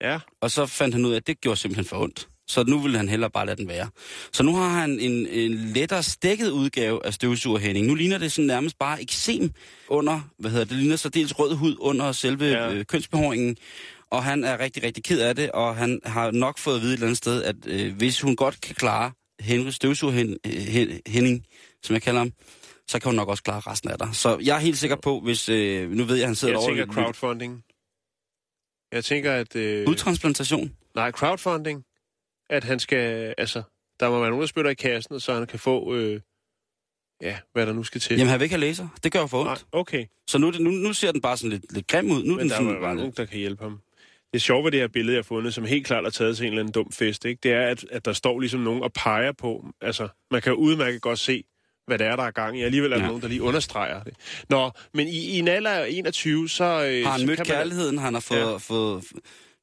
[0.02, 2.28] Ja, og så fandt han ud af, at det gjorde simpelthen for ondt.
[2.48, 3.90] Så nu ville han hellere bare lade den være.
[4.34, 7.86] Så nu har han en, en lettere stikket udgave af støvsugerhænding.
[7.88, 9.52] Nu ligner det sådan nærmest bare eksem
[9.88, 12.74] under, hvad hedder det, det ligner så dels rød hud under selve Ja.
[12.74, 13.58] øh, kønsbehåringen.
[14.12, 16.92] Og han er rigtig, rigtig ked af det, og han har nok fået at vide
[16.92, 21.46] et eller andet sted, at øh, hvis hun godt kan klare Henry støvsugerhænding,
[21.84, 22.32] som jeg kalder ham,
[22.88, 24.10] så kan hun nok også klare resten af dig.
[24.14, 26.60] Så jeg er helt sikker på, hvis, øh, nu ved jeg, at han sidder jeg
[26.60, 27.64] over tænker crowdfunding.
[28.92, 29.56] Jeg tænker, at...
[29.56, 30.72] Øh, Udtransplantation.
[30.96, 31.84] nej, crowdfunding.
[32.50, 33.34] At han skal...
[33.38, 33.64] Altså,
[34.00, 35.96] der må være nogen, der spytter i kassen, så han kan få...
[35.96, 36.22] Øh,
[37.22, 38.18] ja, hvad der nu skal til.
[38.18, 38.88] Jamen, han vil ikke have laser.
[39.04, 39.48] Det gør for ondt.
[39.48, 40.06] Nej, okay.
[40.28, 42.24] Så nu, nu, nu ser den bare sådan lidt, lidt grim ud.
[42.24, 43.80] Nu Men den der sådan er bare nogen, der kan hjælpe ham.
[44.34, 46.46] Det sjove ved det her billede, jeg har fundet, som helt klart er taget til
[46.46, 47.40] en eller anden dum fest, ikke?
[47.44, 49.66] det er, at, at der står ligesom nogen og peger på.
[49.82, 51.44] Altså, man kan jo udmærket godt se,
[51.88, 52.64] hvad det er, der er gang i.
[52.64, 53.08] Alligevel er der Ja.
[53.08, 54.14] nogen, der lige understreger det.
[54.50, 56.64] Nå, men i, i en alder af 21, så...
[56.64, 57.98] Øh, Har han så mødt man- kærligheden?
[57.98, 58.58] Han har fået, ja.
[58.58, 59.04] fået,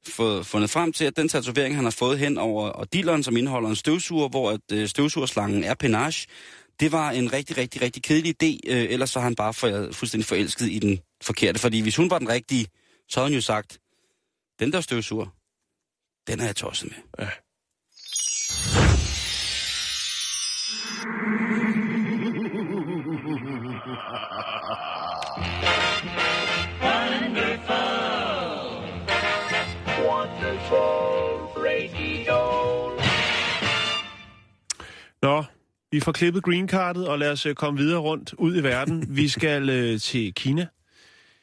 [0.09, 3.37] fået, fundet frem til, at den tatovering, han har fået hen over og dealeren, som
[3.37, 6.27] indeholder en støvsuger, hvor at, øh, støvsugerslangen er penage,
[6.79, 8.59] det var en rigtig, rigtig, rigtig kedelig idé.
[8.67, 11.59] Øh, ellers så har han bare for, fuldstændig forelsket i den forkerte.
[11.59, 12.67] Fordi hvis hun var den rigtige,
[13.09, 13.79] så havde hun jo sagt,
[14.59, 15.25] den der støvsuger,
[16.27, 17.25] den er jeg tosset med.
[17.25, 17.29] Ja.
[35.25, 35.43] Nå,
[35.91, 39.05] vi får klippet greencardet, og lad os øh, komme videre rundt ud i verden.
[39.09, 40.67] Vi skal øh, til Kina.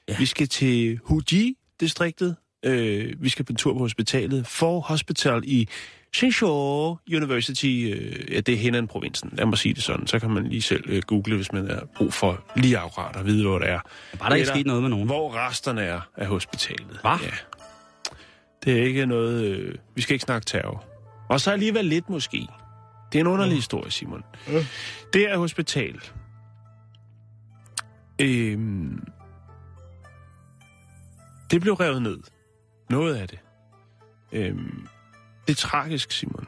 [0.09, 0.17] Ja.
[0.19, 2.37] Vi skal til Huji-distriktet.
[2.65, 4.47] Øh, vi skal på en tur på hospitalet.
[4.47, 5.69] For Hospital i
[6.15, 7.93] Shenzhou University.
[7.95, 9.31] Øh, ja, det er hen provinsen.
[9.33, 10.07] Lad mig sige det sådan.
[10.07, 13.27] Så kan man lige selv øh, google, hvis man har brug for lige akkurat at
[13.27, 13.81] vide, hvor det er.
[14.19, 15.07] Bare der ikke sket noget med nogen.
[15.07, 16.99] Hvor resterne er af hospitalet.
[17.01, 17.11] Hva?
[17.11, 17.31] Ja.
[18.65, 19.45] Det er ikke noget...
[19.45, 20.85] Øh, vi skal ikke snakke terror.
[21.29, 22.49] Og så alligevel lidt måske.
[23.13, 24.23] Det er en underlig historie, Simon.
[25.13, 26.01] Det er hospital.
[28.21, 29.05] Øhm,
[31.51, 32.19] det blev revet ned.
[32.91, 33.39] Noget af det.
[34.33, 34.87] Øhm,
[35.47, 36.47] det er tragisk, Simon.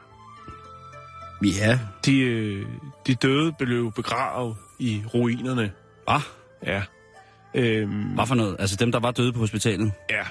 [1.43, 1.79] Ja.
[2.05, 2.67] De, øh,
[3.07, 5.71] de døde blev begravet i ruinerne.
[6.03, 6.19] Hvad?
[6.65, 6.83] Ja.
[7.55, 8.55] Øhm, Hvad for noget?
[8.59, 9.91] Altså dem, der var døde på hospitalet?
[10.09, 10.23] Ja.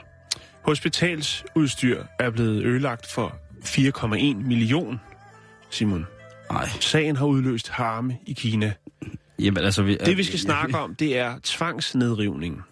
[0.62, 5.01] Hospitalsudstyr er blevet ødelagt for 4,1 million,
[5.70, 6.07] Simon.
[6.50, 6.68] Nej.
[6.80, 8.72] Sagen har udløst harme i Kina.
[9.38, 9.83] Jamen altså...
[9.83, 12.62] Vi, Det vi skal snakke om, det er tvangsnedrivning.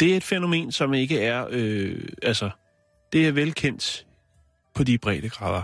[0.00, 1.46] Det er et fænomen, som ikke er...
[1.50, 2.50] Øh, altså,
[3.12, 4.06] det er velkendt
[4.74, 5.62] på de brede grader.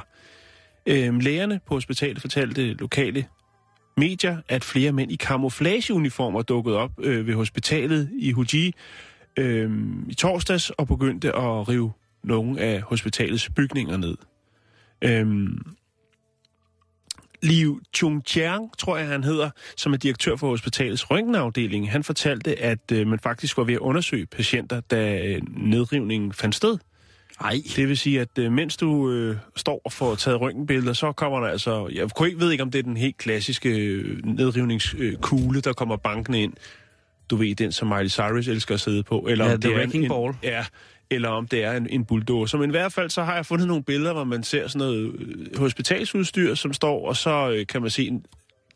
[0.87, 3.27] Øhm, lægerne på hospitalet fortalte lokale
[3.97, 8.75] medier, at flere mænd i camouflageuniformer dukkede op øh, ved hospitalet i Huji
[9.37, 9.71] øh,
[10.09, 11.93] i torsdags og begyndte at rive
[12.25, 14.17] nogle af hospitalets bygninger ned.
[15.03, 15.59] Øhm,
[17.43, 22.93] Liu Chungjiang, tror jeg han hedder, som er direktør for hospitalets røntgenafdeling, han fortalte, at
[22.93, 26.79] øh, man faktisk var ved at undersøge patienter, da øh, nedrivningen fandt sted.
[27.41, 27.57] Nej.
[27.77, 31.41] Det vil sige, at øh, mens du øh, står og får taget røntgenbilleder, så kommer
[31.41, 31.89] der altså...
[31.93, 35.97] Jeg kunne ikke, ved ikke, om det er den helt klassiske øh, nedrivningskugle, der kommer
[35.97, 36.53] bankende ind.
[37.31, 39.19] Du ved, den som Miley Cyrus elsker at sidde på.
[39.29, 40.29] Eller Ja, om the det er wrecking en, ball.
[40.29, 40.65] En, ja,
[41.11, 42.59] eller om det er en, en bulldozer.
[42.59, 45.15] Men i hvert fald, så har jeg fundet nogle billeder, hvor man ser sådan noget
[45.19, 48.25] øh, hospitalsudstyr, som står, og så øh, kan man se en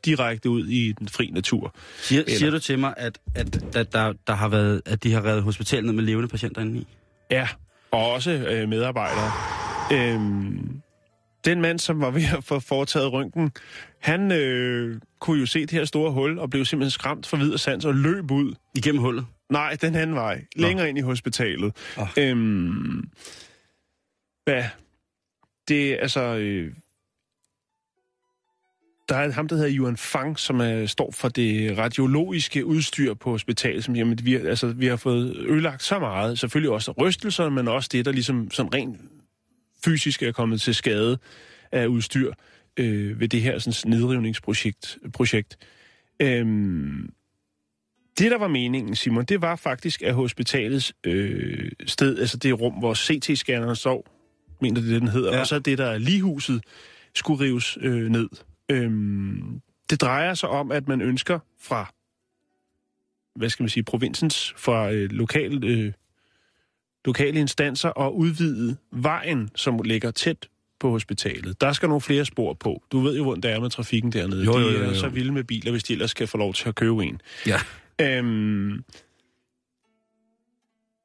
[0.05, 1.75] direkte ud i den fri natur.
[2.01, 5.13] Siger, Eller- siger du til mig, at, at, at, der, der har været, at de
[5.13, 6.87] har reddet hospitalet med levende patienter inde i?
[7.31, 7.49] Ja,
[7.91, 9.31] og også øh, medarbejdere.
[9.93, 10.81] Øhm,
[11.45, 13.51] den mand, som var ved at få foretaget røntgen,
[14.01, 17.53] han øh, kunne jo se det her store hul, og blev simpelthen skræmt for vid
[17.53, 18.55] og sans og løb ud.
[18.75, 19.27] Igennem hullet?
[19.55, 20.45] Nej, den anden vej.
[20.57, 21.77] Længere ind i hospitalet.
[21.99, 22.09] Åh.
[22.19, 23.09] Øhm,
[24.45, 24.65] hvad?
[25.69, 26.21] Det er altså...
[26.21, 26.73] Øh,
[29.09, 33.31] der er ham, der hedder Yuan Fang, som er, står for det radiologiske udstyr på
[33.31, 36.39] hospitalet, som jamen, vi, altså, vi har fået ødelagt så meget.
[36.39, 39.01] Selvfølgelig også rystelser, men også det, der ligesom sådan rent
[39.85, 41.19] fysisk er kommet til skade
[41.73, 42.33] af udstyr
[42.77, 44.99] øh, ved det her sådan, nedrivningsprojekt.
[45.13, 45.59] Projekt.
[46.21, 47.11] Øhm,
[48.19, 52.73] det, der var meningen, Simon, det var faktisk, at hospitalets øh, sted, altså det rum,
[52.73, 54.07] hvor CT-scanneren står,
[54.61, 55.41] mener det, den hedder, Ja.
[55.41, 56.63] og så det, der er ligehuset,
[57.15, 58.29] skulle rives øh, ned.
[58.69, 61.93] Øhm, det drejer sig om, at man ønsker fra,
[63.37, 65.93] hvad skal man sige, provinsens, fra øh, lokal, øh,
[67.05, 70.49] lokale instanser at udvide vejen, som ligger tæt
[70.81, 71.61] på hospitalet.
[71.61, 72.83] Der skal nogle flere spor på.
[72.93, 74.45] Du ved jo, hvordan det er med trafikken dernede.
[74.45, 74.95] Jo, jo, De jo, er jo.
[74.95, 77.21] så vilde med biler, hvis de ellers skal få lov til at købe en.
[77.47, 77.61] Ja.
[78.01, 78.85] Øhm,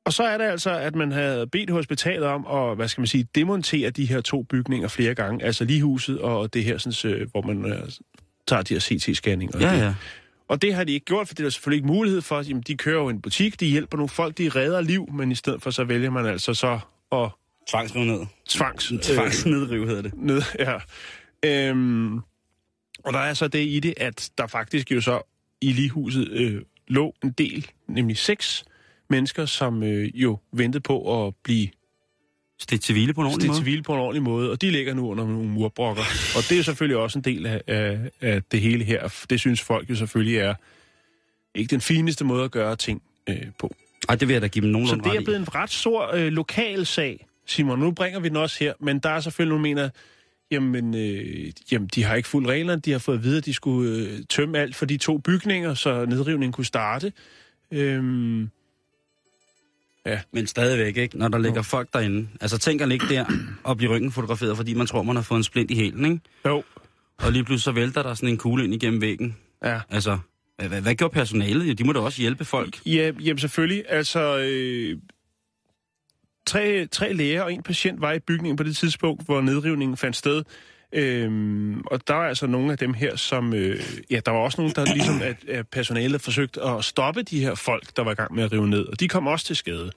[0.06, 3.08] og så er det altså, at man havde bedt hospitalet om at, hvad skal man
[3.08, 5.46] sige, demontere de her to bygninger flere gange.
[5.46, 7.90] Altså ligehuset og det her, sådan, øh, hvor man øh,
[8.48, 9.60] tager de her CT-scanninger.
[9.60, 9.94] Ja, ja.
[10.48, 12.42] Og det har de ikke gjort, for det er der selvfølgelig ikke mulighed for.
[12.42, 15.36] Jamen, de kører jo en butik, de hjælper nogle folk, de redder liv, men i
[15.36, 16.80] stedet for så vælger man altså så
[17.12, 17.30] at
[17.68, 18.26] Tvangsrive ned.
[18.48, 18.92] tvangs...
[18.92, 20.14] øh, Tvangsnedrive hedder det.
[20.16, 20.78] ned, ja.
[21.46, 22.18] Øhm,
[23.04, 25.22] og der er så det i det, at der faktisk jo så
[25.62, 28.66] i ligehuset øh, lå en del, nemlig seks
[29.10, 31.68] mennesker, som øh, jo ventede på at blive
[32.62, 33.58] Stik til hvile på en ordentlig måde.
[33.58, 36.04] til hvile på en ordentlig måde, og de ligger nu under nogle murbrokker.
[36.36, 39.26] Og det er selvfølgelig også en del af, af, af det hele her.
[39.30, 40.54] Det synes folk jo selvfølgelig er
[41.56, 43.76] ikke den fineste måde at gøre ting øh, på.
[44.10, 46.16] Ej, det vil jeg da give dem Så nogenlunde det er blevet en ret stor
[46.16, 47.80] øh, lokal sag, Simon.
[47.80, 49.90] Nu bringer vi den også her, men der er selvfølgelig nogle, mener,
[50.52, 52.82] jamen, øh, jamen, de har ikke fuldt reglerne.
[52.82, 55.74] De har fået at vide, at de skulle øh, tømme alt for de to bygninger,
[55.74, 57.14] så nedrivningen kunne starte.
[57.72, 58.50] Øhm,
[60.34, 61.18] Men stadigvæk, ikke?
[61.18, 62.28] Når der ligger folk derinde.
[62.42, 63.26] Altså, tænk at ligge der
[63.64, 66.20] og blive ryggen fotograferet, fordi man tror, man har fået en splint i hælen, ikke?
[66.46, 66.64] jo,
[67.18, 69.38] Og lige pludselig så vælter der sådan en kugle ind igennem væggen.
[69.64, 69.80] ja.
[69.90, 70.18] Altså,
[70.58, 71.68] hvad, hvad, hvad gjorde personalet?
[71.68, 72.86] Ja, de må da også hjælpe folk.
[72.86, 73.84] Ja, jamen selvfølgelig.
[73.90, 74.98] Altså, øh,
[76.50, 80.16] tre, tre læger og en patient var i bygningen på det tidspunkt, hvor nedrivningen fandt
[80.16, 80.44] sted.
[80.94, 83.54] Øhm, og der var altså nogle af dem her, som...
[83.54, 83.80] Øh,
[84.12, 87.56] ja, der var også nogle, der ligesom at, at personalet forsøgte at stoppe de her
[87.56, 88.86] folk, der var i gang med at rive ned.
[88.86, 89.92] Og de kom også til skade.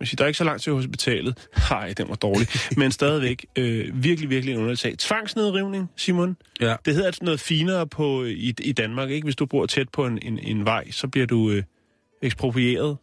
[0.00, 1.48] man siger, der er ikke så langt til hospitalet.
[1.70, 2.48] Nej, den var dårlig.
[2.76, 4.98] Men stadigvæk øh, virkelig, virkelig en underlig sag.
[4.98, 6.36] Tvangsnedrivning, Simon.
[6.60, 6.76] Ja.
[6.84, 9.24] Det hedder altså noget finere på, i, i Danmark, ikke?
[9.24, 11.62] Hvis du bor tæt på en, en, en vej, så bliver du øh,
[12.22, 12.96] eksproprieret.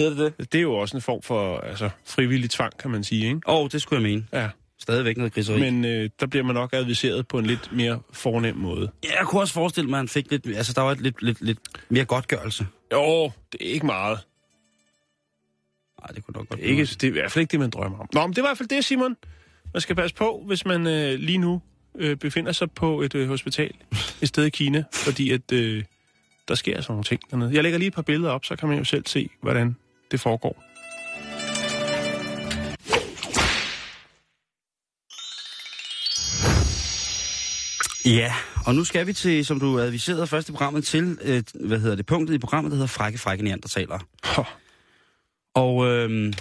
[0.00, 0.52] Hedder det det?
[0.52, 3.40] Det er jo også en form for altså, frivillig tvang, kan man sige, ikke?
[3.46, 4.26] Åh, oh, det skulle jeg mene.
[4.32, 4.48] Ja.
[4.80, 5.60] Stadigvæk noget griseri.
[5.60, 8.90] Men øh, der bliver man nok adviseret på en lidt mere fornem måde.
[9.04, 10.46] Ja, jeg kunne også forestille mig, at han fik lidt...
[10.46, 11.58] Altså, der var et lidt, lidt, lidt
[11.88, 12.66] mere godtgørelse.
[12.92, 14.18] Jo, det er ikke meget.
[16.00, 17.60] Nej, det kunne nok godt Det er, ikke, det er i hvert fald ikke det,
[17.60, 18.08] man drømmer om.
[18.12, 19.16] Nå, men det er i hvert fald det, Simon.
[19.74, 21.62] Man skal passe på, hvis man øh, lige nu
[21.94, 23.74] øh, befinder sig på et øh, hospital
[24.22, 25.84] et sted i Kina, fordi at øh,
[26.48, 27.54] der sker sådan nogle ting dernede.
[27.54, 29.76] Jeg lægger lige et par billeder op, så kan man jo selv se, hvordan
[30.10, 30.64] det foregår.
[38.04, 38.34] Ja,
[38.66, 41.96] og nu skal vi til, som du adviserede først i programmet, til, øh, hvad hedder
[41.96, 44.00] det, punktet i programmet, der hedder Frække, Frække Neandertalere.
[44.24, 44.44] Hå.
[45.54, 46.32] Og øh,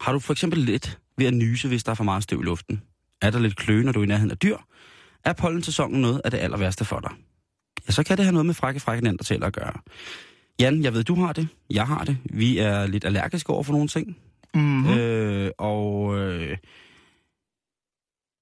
[0.00, 2.44] har du for eksempel lidt ved at nyse, hvis der er for meget støv i
[2.44, 2.82] luften?
[3.22, 4.56] Er der lidt kløe, når du er i nærheden af dyr?
[5.24, 7.10] Er pollensæsonen noget af det aller værste for dig?
[7.88, 9.72] Ja, så kan det have noget med Frække, Frække Neandertalere at gøre.
[10.60, 11.48] Jan, jeg ved, du har det.
[11.70, 12.18] Jeg har det.
[12.24, 14.16] Vi er lidt allergiske over for nogle ting.
[14.54, 14.98] Mm-hmm.
[14.98, 16.56] Øh, og øh,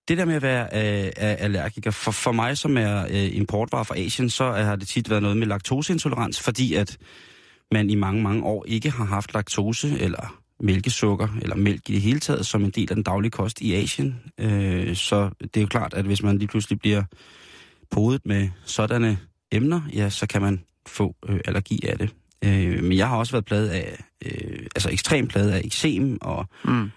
[0.08, 3.84] det der med at være øh, er allergiker, for, for mig som er øh, importvarer
[3.84, 6.98] fra Asien, så har det tit været noget med laktoseintolerans, fordi at
[7.72, 12.02] man i mange, mange år ikke har haft laktose eller mælkesukker eller mælk i det
[12.02, 14.20] hele taget som en del af den daglige kost i Asien.
[14.40, 17.02] Øh, så det er jo klart, at hvis man lige pludselig bliver
[17.90, 19.18] podet med sådanne
[19.52, 22.10] emner, ja, så kan man få øh, allergi af det.
[22.44, 26.46] Øh, men jeg har også været pladet af, øh, altså ekstremt pladet af eksem og
[26.64, 26.90] Mm.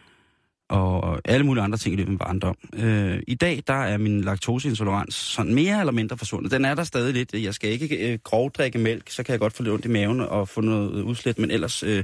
[0.70, 2.56] og alle mulige andre ting i løbet af min barndom.
[2.74, 6.52] Øh, I dag, der er min laktoseintolerans sådan mere eller mindre forsvundet.
[6.52, 7.34] Den er der stadig lidt.
[7.34, 10.20] Jeg skal ikke øh, grovdrikke mælk, så kan jeg godt få lidt ondt i maven
[10.22, 12.04] og få noget udslæt, men ellers øh,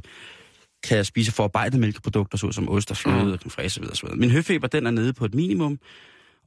[0.87, 3.37] kan jeg spise forarbejdet mælkeprodukter, såsom ost og fløde, mm.
[3.37, 4.07] creme fraiche osv.
[4.15, 5.79] Min høfeber, den er nede på et minimum,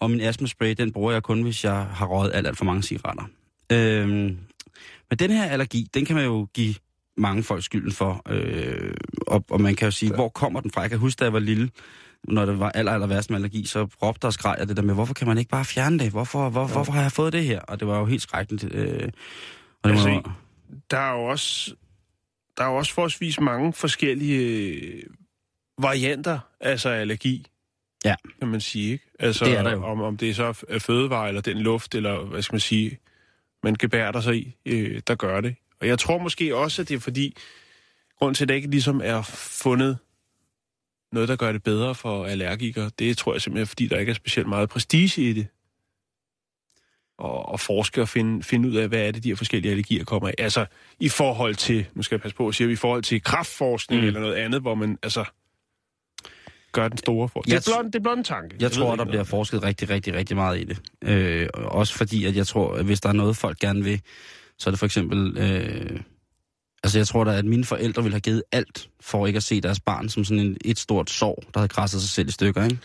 [0.01, 2.83] og min astmaspray, den bruger jeg kun, hvis jeg har røget alt, alt for mange
[2.83, 3.25] cigaretter.
[3.72, 4.31] Øh,
[5.10, 6.74] men den her allergi, den kan man jo give
[7.16, 8.22] mange folk skylden for.
[8.28, 8.94] Øh,
[9.26, 10.80] og, og man kan jo sige, hvor kommer den fra?
[10.80, 11.70] Jeg kan huske, da jeg var lille,
[12.24, 14.82] når det var aller, aller værst med allergi, så råbte og skreg jeg det der
[14.82, 16.10] med, hvorfor kan man ikke bare fjerne det?
[16.10, 17.60] Hvorfor, hvor, hvorfor har jeg fået det her?
[17.60, 18.74] Og det var jo helt skrækkeligt.
[18.74, 19.10] Øh,
[19.82, 20.36] og det Altså, var,
[20.90, 21.74] Der er jo også,
[22.58, 25.02] der er jo også forholdsvis mange forskellige øh,
[25.78, 27.46] varianter, altså af allergi.
[28.04, 28.14] Ja.
[28.38, 29.04] Kan man sige, ikke?
[29.18, 29.84] Altså, Det er der jo.
[29.84, 32.98] Om, om det er så er fødevare, eller den luft, eller hvad skal man sige,
[33.66, 35.57] man gebærder sig i, øh, der gør det.
[35.81, 37.37] Og jeg tror måske også, at det er fordi,
[38.18, 39.22] grund til, at det ikke ligesom er
[39.62, 39.98] fundet
[41.12, 44.14] noget, der gør det bedre for allergikere, det tror jeg simpelthen, fordi der ikke er
[44.14, 45.46] specielt meget prestige i det.
[47.18, 50.05] Og, og forske og finde, finde ud af, hvad er det, de her forskellige allergier
[50.05, 50.35] kommer af.
[50.38, 50.66] Altså,
[51.00, 54.07] i forhold til, nu skal jeg passe på at sige, i forhold til kraftforskning mm.
[54.07, 55.24] eller noget andet, hvor man altså
[56.76, 57.40] gør den store for.
[57.40, 58.56] Det Jeg er blot, det er blot en tanke.
[58.60, 59.08] jeg ved tror, der noget.
[59.08, 60.78] bliver forsket rigtig, rigtig, rigtig meget i det.
[61.04, 64.00] Øh, også fordi, at jeg tror, at hvis der er noget, folk gerne vil,
[64.58, 65.38] så er det for eksempel...
[65.38, 66.00] Øh,
[66.84, 69.60] altså, jeg tror da, at mine forældre ville have givet alt for ikke at se
[69.60, 72.64] deres barn som sådan en, et stort sår, der havde græsset sig selv i stykker,
[72.64, 72.78] ikke?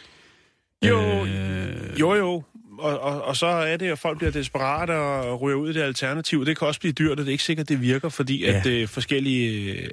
[0.86, 2.44] Jo, øh, Jo, jo.
[2.80, 5.82] Og, og, og så er det, at folk bliver desperate og ryger ud i det
[5.82, 6.46] alternativ.
[6.46, 8.52] Det kan også blive dyrt, og det er ikke sikkert, det virker, fordi Ja.
[8.60, 9.90] at øh, forskellige øh,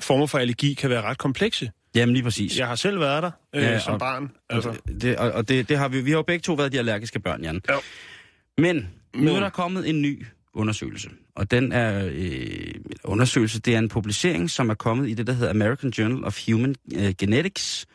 [0.00, 1.70] former for allergi kan være ret komplekse.
[1.98, 2.58] Jamen lige præcis.
[2.58, 4.30] Jeg har selv været der øh, Ja, som og- barn.
[4.50, 4.76] Altså.
[5.00, 7.20] Det, og og det, det har vi, vi har jo begge to været de allergiske
[7.20, 7.60] børn, Jan.
[7.70, 7.80] Jo.
[8.58, 11.08] Men nu er der kommet en ny undersøgelse.
[11.34, 15.32] Og den er øh, undersøgelse, det er en publicering, som er kommet i det, der
[15.32, 17.86] hedder American Journal of Human øh, Genetics.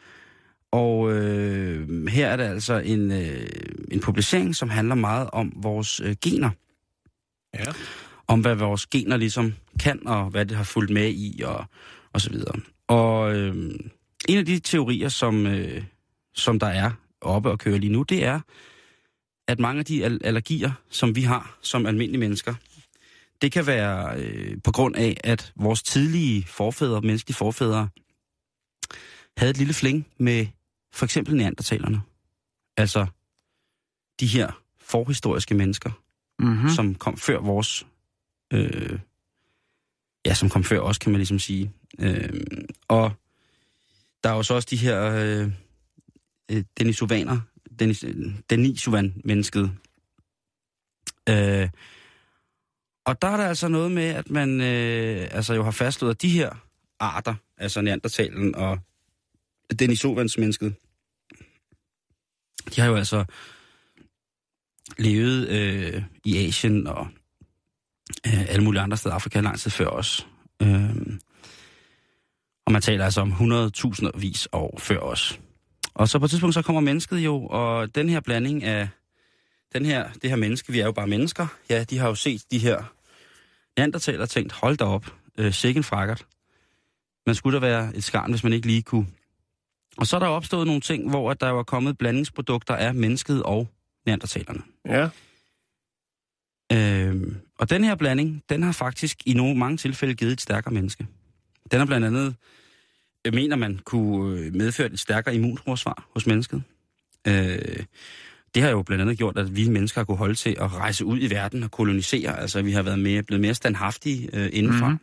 [0.71, 3.47] Og øh, her er der altså en, øh,
[3.91, 6.49] en publicering, som handler meget om vores øh, gener.
[7.53, 7.63] Ja.
[8.27, 11.65] Om hvad vores gener ligesom kan, og hvad det har fulgt med i, og,
[12.13, 12.55] og så videre.
[12.93, 13.55] Og øh,
[14.29, 15.83] en af de teorier, som, øh,
[16.33, 18.39] som der er oppe og køre lige nu, det er,
[19.47, 22.55] at mange af de al- allergier, som vi har som almindelige mennesker,
[23.41, 27.89] det kan være øh, på grund af, at vores tidlige forfædre, menneskelige forfædre,
[29.37, 30.47] havde et lille fling med
[30.93, 32.01] for eksempel neandertalerne.
[32.77, 33.05] Altså
[34.19, 35.91] de her forhistoriske mennesker,
[36.39, 36.63] Mm-hmm.
[36.63, 36.69] mm.
[36.69, 37.85] som kom før vores...
[38.53, 38.99] Øh,
[40.25, 41.71] ja, som kom før os, kan man ligesom sige.
[41.99, 42.41] Øh,
[42.87, 43.11] og
[44.23, 45.51] der er jo så også de her øh,
[46.51, 47.39] øh denisovaner,
[47.79, 49.71] Denis, øh, Denisovan-mennesket.
[51.29, 51.69] Øh,
[53.05, 56.21] og der er der altså noget med, at man øh, altså jo har fastslået, at
[56.21, 56.49] de her
[56.99, 58.79] arter, altså neandertalen og
[59.79, 60.75] Denisovans-mennesket,
[62.75, 63.25] de har jo altså
[64.97, 67.07] levet øh, i Asien og
[68.27, 70.27] øh, alle mulige andre steder i Afrika lang tid før os.
[70.61, 70.95] Øh,
[72.65, 75.39] og man taler altså om 100.000 vis år før os.
[75.93, 78.87] Og så på et tidspunkt, så kommer mennesket jo, og den her blanding af
[79.73, 82.43] den her, det her menneske, vi er jo bare mennesker, ja, de har jo set
[82.51, 82.93] de her
[83.77, 85.05] neandertaler tænkt, hold da op,
[85.37, 86.25] øh, sikken frakkert.
[87.25, 89.07] Man skulle da være et skarn, hvis man ikke lige kunne.
[89.97, 93.43] Og så er der opstået nogle ting, hvor at der var kommet blandingsprodukter af mennesket
[93.43, 93.67] og
[94.05, 94.61] neandertalerne.
[94.85, 95.09] Ja.
[96.71, 100.73] Øh, og den her blanding, den har faktisk i nogle mange tilfælde givet et stærkere
[100.73, 101.07] menneske.
[101.73, 102.35] Den har blandt andet,
[103.27, 106.63] øh, mener man, kunne øh, medføre et stærkere immunforsvar hos mennesket.
[107.27, 107.83] Øh,
[108.55, 111.05] det har jo blandt andet gjort, at vi mennesker har kunne holde til at rejse
[111.05, 112.39] ud i verden og kolonisere.
[112.39, 114.87] Altså, vi har været mere, blevet mere standhaftige øh, indenfor.
[114.87, 114.99] Mhm.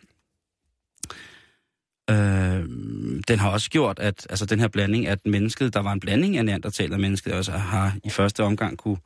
[2.11, 6.01] Øh, den har også gjort, at altså, den her blanding, at mennesket, der var en
[6.01, 8.99] blanding af neandertaler og mennesket, også har i første omgang kunne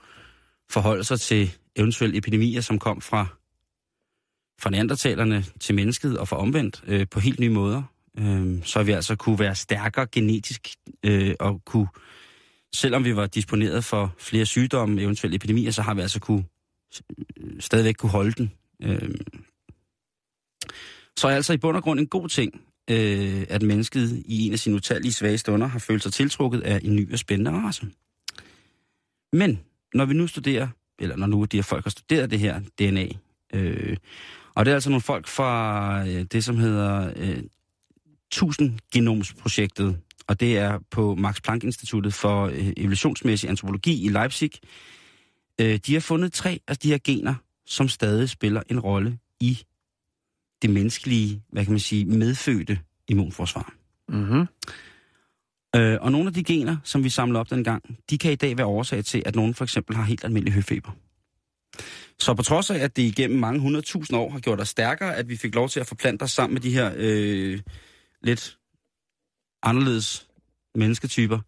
[0.70, 3.26] forholde sig til eventuelle epidemier, som kom fra,
[4.60, 7.82] fra neandertalerne til mennesket og fra omvendt øh, på helt nye måder.
[8.18, 10.68] Øh, så vi altså kunne være stærkere genetisk
[11.04, 11.88] øh, og kunne,
[12.74, 16.44] selvom vi var disponeret for flere sygdomme, eventuelle epidemier, så har vi altså kunne
[17.40, 18.52] øh, stadigvæk kunne holde den.
[18.82, 19.14] Øh,
[21.16, 24.52] så er altså i bund og grund en god ting, øh, at mennesket i en
[24.52, 27.86] af sine utallige svage stunder har følt sig tiltrukket af en ny og spændende race.
[29.32, 29.60] Men
[29.94, 33.08] når vi nu studerer, eller når nu de her folk har studeret det her DNA,
[33.54, 33.96] øh,
[34.56, 37.42] og det er altså nogle folk fra øh, det, som hedder øh,
[38.32, 44.50] 1000 genomsprojektet, og det er på Max Planck Instituttet for øh, evolutionsmæssig antropologi i Leipzig.
[45.60, 47.34] Øh, de har fundet tre af de her gener,
[47.66, 49.58] som stadig spiller en rolle i
[50.62, 53.72] det menneskelige, hvad kan man sige, medfødte immunforsvar.
[54.08, 54.46] Mm-hmm.
[55.76, 58.56] Øh, og nogle af de gener, som vi samlede op dengang, de kan i dag
[58.56, 60.90] være årsag til, at nogen for eksempel har helt almindelig høfeber.
[62.18, 65.28] Så på trods af, at det igennem mange hundredtusind år har gjort os stærkere, at
[65.28, 67.60] vi fik lov til at forplante os sammen med de her øh,
[68.22, 68.58] lidt
[69.62, 70.26] anderledes
[70.74, 71.38] mennesketyper,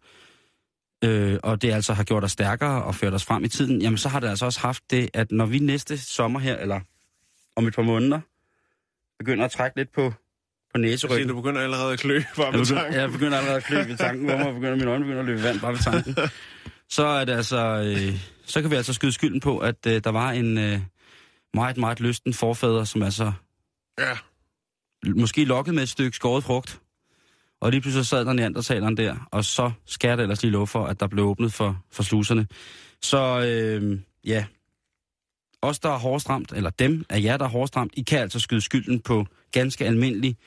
[1.03, 3.97] øh, og det altså har gjort os stærkere og ført os frem i tiden, jamen
[3.97, 6.79] så har det altså også haft det, at når vi næste sommer her, eller
[7.55, 8.19] om et par måneder,
[9.19, 10.15] begynder at trække lidt på, på
[10.75, 11.27] Se, næseryggen.
[11.27, 12.99] du begynder allerede at klø bare Jeg med begynder, tanken.
[12.99, 15.43] jeg begynder allerede at klø ved tanken, hvor man begynder, mine øjne begynder at løbe
[15.43, 16.15] vand bare ved tanken.
[16.89, 20.09] Så er det altså, øh, så kan vi altså skyde skylden på, at øh, der
[20.09, 20.79] var en øh,
[21.53, 23.31] meget, meget lysten forfader, som altså
[23.99, 24.17] Ja.
[25.15, 26.81] måske lokket med et stykke skåret frugt.
[27.61, 30.85] Og lige pludselig sad der neandertaleren der, og så skær det ellers lige lov for,
[30.85, 32.47] at der blev åbnet for, for sluserne.
[33.01, 34.45] Så øh, ja,
[35.61, 38.19] os der er hårdest ramt, eller dem af jer, der er hårdest ramt, I kan
[38.19, 40.37] altså skyde skylden på ganske almindelig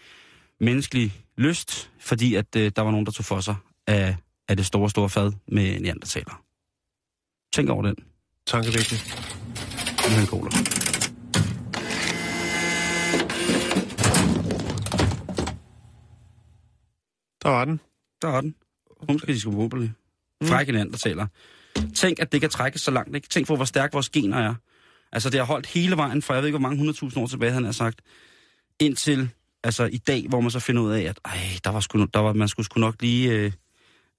[0.61, 3.55] menneskelig lyst, fordi at øh, der var nogen, der tog for sig
[3.87, 4.17] af,
[4.49, 6.43] af det store, store fad med neandertaler.
[7.53, 7.95] Tænk over den.
[8.47, 9.01] Tankevækkende.
[10.05, 10.51] Den er en cola.
[17.43, 17.81] Der var den.
[18.23, 18.55] Der er den.
[19.09, 19.95] Hun skal de skulle bruge
[20.45, 21.27] Frække neandertaler.
[21.95, 23.15] Tænk, at det kan trækkes så langt.
[23.15, 23.29] Ikke?
[23.29, 24.55] Tænk på, hvor stærk vores gener er.
[25.13, 27.53] Altså, det har holdt hele vejen fra, jeg ved ikke, hvor mange hundredtusind år tilbage,
[27.53, 28.01] han har sagt,
[28.81, 29.31] indtil
[29.65, 32.21] altså, i dag, hvor man så finder ud af, at ej, der var sgu, der
[32.21, 33.33] var, man skulle sgu nok lige...
[33.33, 33.53] Øh,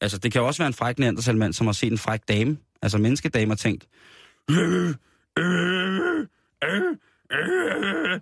[0.02, 2.58] altså, det kan jo også være en fræk neandertalmand, som har set en fræk dame,
[2.82, 3.84] altså menneskedame, og tænkt,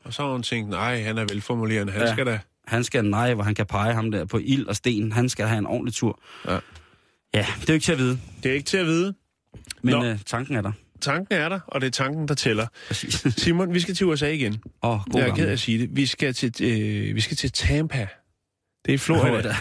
[0.05, 1.93] Og så har hun tænkt, nej, han er velformulerende.
[1.93, 2.13] Han Ja.
[2.13, 2.39] skal da...
[2.67, 5.11] han skal nej, hvor han kan pege ham der på ild og sten.
[5.11, 6.21] Han skal have en ordentlig tur.
[6.47, 6.59] Ja.
[7.33, 9.13] Ja, det er jo ikke til at vide, Det er ikke til at vide.
[9.81, 10.05] men Nå.
[10.05, 10.71] øh, tanken er der.
[11.01, 12.67] Tanken er der, og det er tanken, der tæller.
[12.87, 13.25] Præcis.
[13.43, 14.61] Simon, vi skal til USA igen.
[14.83, 15.89] Åh, oh, god Jeg er ked af at sige det.
[15.95, 18.07] Vi skal til, øh, vi skal til Tampa.
[18.85, 19.27] Det er i Florida.
[19.29, 19.55] Florida.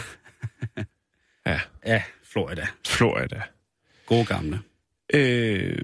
[1.45, 2.67] Ja, Ja, Florida.
[2.87, 3.41] Florida.
[4.05, 4.59] God gamle.
[5.13, 5.83] Øh,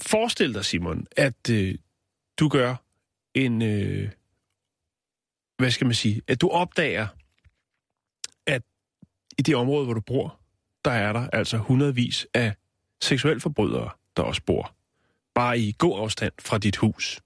[0.00, 1.74] forestil dig, Simon, at øh,
[2.38, 2.76] du gør
[3.34, 3.62] en...
[3.62, 4.10] Øh,
[5.58, 6.22] hvad skal man sige?
[6.28, 7.06] At du opdager,
[8.46, 8.62] at
[9.38, 10.40] i det område, hvor du bor,
[10.84, 12.54] der er der altså hundredvis af
[13.02, 14.74] seksuelle forbrydere, der også bor.
[15.34, 17.20] Bare i god afstand fra dit hus.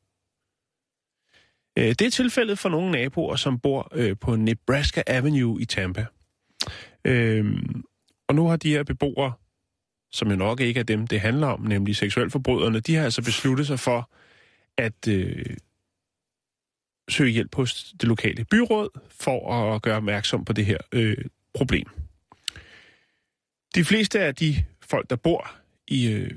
[1.79, 6.07] Øh, det er tilfældet for nogle naboer, som bor øh, på Nebraska Avenue i Tampa.
[7.05, 7.63] Øh,
[8.29, 9.33] og nu har de her beboere
[10.15, 13.67] som jo nok ikke er dem, det handler om, nemlig seksuelforbryderne, de har altså besluttet
[13.67, 14.11] sig for
[14.79, 15.57] at øh,
[17.09, 21.87] søge hjælp hos det lokale byråd for at gøre opmærksom på det her øh, problem.
[23.75, 25.51] De fleste af de folk, der bor
[25.89, 26.31] i øh,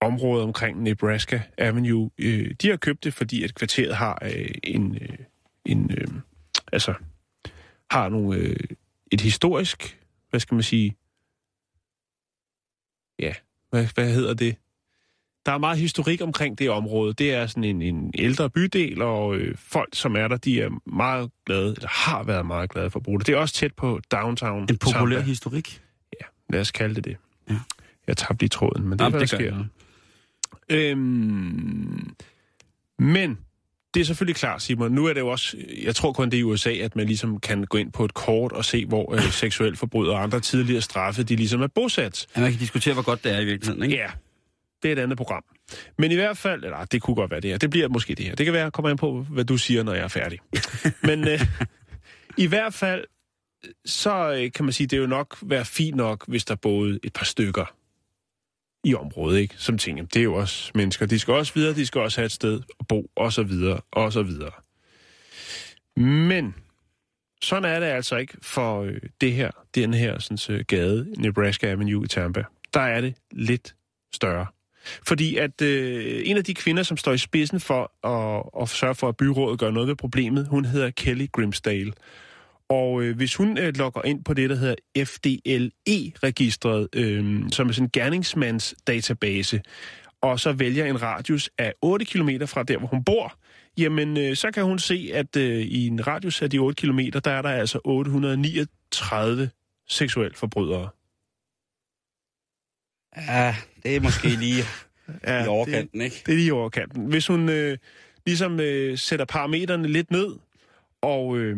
[0.00, 4.94] området omkring Nebraska Avenue, øh, de har købt det, fordi at kvarteret har øh, en,
[4.94, 5.18] øh,
[5.64, 6.08] en øh,
[6.72, 6.94] altså
[7.90, 8.56] har nogle, øh,
[9.12, 10.96] et historisk, hvad skal man sige,
[13.18, 13.32] ja,
[13.70, 14.56] hvad, hvad hedder det?
[15.46, 17.14] der er meget historik omkring det område.
[17.14, 20.70] Det er sådan en, en ældre bydel, og øh, folk, som er der, de er
[20.90, 23.26] meget glade, eller har været meget glade for at bruge det.
[23.26, 24.62] Det er også tæt på downtown.
[24.70, 25.28] En populær Tampa.
[25.28, 25.82] historik.
[26.20, 27.16] Ja, lad os kalde det det.
[27.50, 27.54] Ja.
[28.06, 29.64] Jeg tabte lige tråden, men det er, hvad der gør sker.
[30.68, 32.14] Øhm,
[32.98, 33.38] men
[33.94, 34.92] det er selvfølgelig klart, Simon.
[34.92, 37.40] Nu er det jo også, jeg tror kun det er i USA, at man ligesom
[37.40, 40.80] kan gå ind på et kort og se, hvor øh, seksuelle forbrydere og andre tidligere
[40.80, 42.26] straffe, de ligesom er bosat.
[42.36, 43.96] Ja, man kan diskutere, hvor godt det er i virkeligheden, ikke?
[43.96, 44.06] Ja,
[44.82, 45.44] det er et andet program.
[45.98, 48.24] Men i hvert fald, eller det kunne godt være det her, det bliver måske det
[48.24, 48.34] her.
[48.34, 50.38] Det kan være, kommer ind på, hvad du siger, når jeg er færdig.
[51.08, 51.40] Men øh,
[52.36, 53.04] i hvert fald,
[53.84, 56.98] så øh, kan man sige, det er jo nok være fint nok, hvis der boede
[57.02, 57.74] et par stykker
[58.84, 59.54] i området, ikke?
[59.58, 61.06] Som tænker, det er jo også mennesker.
[61.06, 63.80] De skal også videre, de skal også have et sted at bo, og så videre,
[63.92, 64.52] og så videre.
[65.96, 66.54] Men
[67.42, 71.70] sådan er det altså ikke for øh, det her, den her sådan, øh, gade, Nebraska
[71.70, 72.44] Avenue i Tampa.
[72.74, 73.74] Der er det lidt
[74.14, 74.46] større.
[75.06, 78.94] Fordi at øh, en af de kvinder, som står i spidsen for at, at sørge
[78.94, 81.92] for, at byrådet gør noget ved problemet, hun hedder Kelly Grimsdale.
[82.68, 87.72] Og øh, hvis hun øh, logger ind på det, der hedder FDLE-registret, øh, som er
[87.72, 89.62] sådan en gerningsmandsdatabase,
[90.20, 93.38] og så vælger en radius af 8 km fra der, hvor hun bor,
[93.78, 97.00] jamen øh, så kan hun se, at øh, i en radius af de 8 km,
[97.24, 99.50] der er der altså 839
[99.88, 100.88] seksuelle forbrydere.
[103.16, 104.62] Ja, det er måske lige
[105.26, 106.22] Ja, i overkanten, ikke?
[106.26, 107.06] Det er lige i overkanten.
[107.06, 107.78] Hvis hun øh,
[108.26, 110.36] ligesom øh, sætter parametrene lidt ned,
[111.02, 111.56] og øh,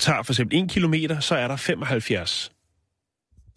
[0.00, 2.52] tager for eksempel 1 kilometer, så er der 75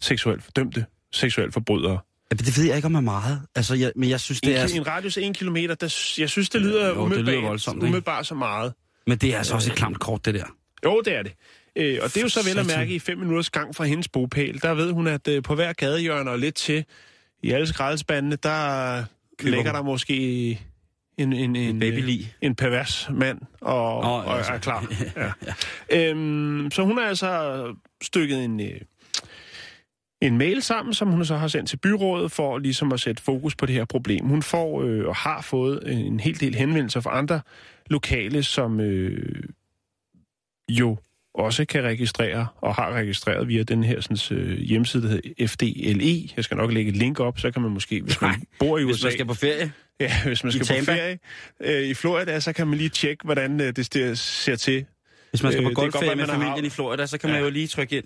[0.00, 1.98] seksuelt fordømte seksuelle forbrydere.
[2.30, 3.42] Ja, det ved jeg ikke om er meget.
[3.54, 4.76] Altså, jeg, men jeg synes, det En, er...
[4.76, 7.82] en radius af 1 kilometer, der, jeg synes, det lyder Jo, det lyder umiddelbart, voldsomt,
[7.82, 8.72] umiddelbart så meget.
[9.06, 10.44] Men det er altså også et klamt kort, det der.
[10.84, 11.32] Jo, det er det.
[11.76, 14.08] Øh, og det er jo så vel at mærke i fem minutters gang fra hendes
[14.08, 14.62] bopæl.
[14.62, 16.84] Der ved hun, at øh, på hver gadehjørne og lidt til
[17.42, 19.04] i alle skraldespandene, der
[19.38, 20.60] Køber ligger der måske
[21.18, 22.20] en, en, en, babylig.
[22.20, 24.52] øh, en pervers mand og, Nå, og altså.
[24.52, 24.86] er klar.
[25.90, 26.10] Ja.
[26.10, 28.80] Øhm, så hun har altså stykket en, øh,
[30.22, 33.56] en mail sammen, som hun så har sendt til byrådet for ligesom at sætte fokus
[33.56, 34.26] på det her problem.
[34.26, 37.40] Hun får øh, og har fået en hel del henvendelser fra andre
[37.90, 39.42] lokale, som øh,
[40.68, 40.96] jo
[41.34, 46.28] også kan registrere, og har registreret via den her sådan, øh, hjemmeside, der hedder FDLE.
[46.36, 48.78] Jeg skal nok lægge et link op, så kan man måske, hvis man Nej, bor
[48.78, 49.06] i Hvis USA...
[49.06, 49.72] man skal på ferie.
[50.00, 51.18] Ja, hvis man skal på ferie
[51.60, 54.84] øh, i Florida, så kan man lige tjekke, hvordan øh, det ser- til.
[55.30, 57.06] Hvis man skal Øh, på det kan godt golfferie med man har- familien i Florida,
[57.06, 57.44] så kan man Ja.
[57.44, 58.04] jo lige trykke ind.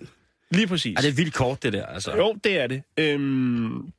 [0.51, 0.95] Lige præcis.
[0.97, 2.15] Er det et vildt kort, det der, altså.
[2.15, 2.81] Jo, det er det.
[2.97, 3.91] Øhm,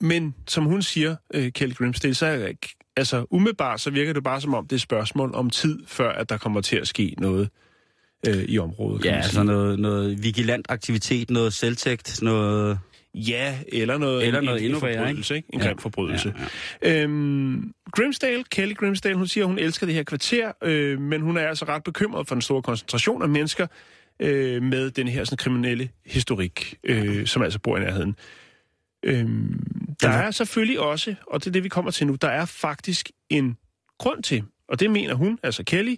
[0.00, 2.52] men som hun siger, øh, Kelly Grimsdale, så er,
[2.96, 6.12] altså, umiddelbart så virker det bare som om, det er et spørgsmål om tid, før
[6.12, 7.48] at der kommer til at ske noget
[8.28, 9.04] øh, i området.
[9.04, 12.78] Ja, altså noget, noget vigilant aktivitet, noget selvtægt, noget...
[13.14, 15.48] Ja, eller noget, Eller en, noget en, endnu en værre, forbrydelse, ikke?
[15.52, 15.66] En Ja.
[15.66, 16.34] grim forbrydelse.
[16.82, 17.02] Ja, ja.
[17.02, 21.48] Øhm, Grimsdale, Kelly Grimsdale, hun siger, hun elsker det her kvarter, øh, men hun er
[21.48, 23.66] altså ret bekymret for den store koncentration af mennesker
[24.20, 28.16] øh, med den her sådan, kriminelle historik, øh, som altså bor i nærheden.
[29.04, 29.60] Øhm,
[30.02, 33.10] der er selvfølgelig også, og det er det, vi kommer til nu, der er faktisk
[33.30, 33.56] en
[33.98, 35.94] grund til, og det mener hun, altså Kelly,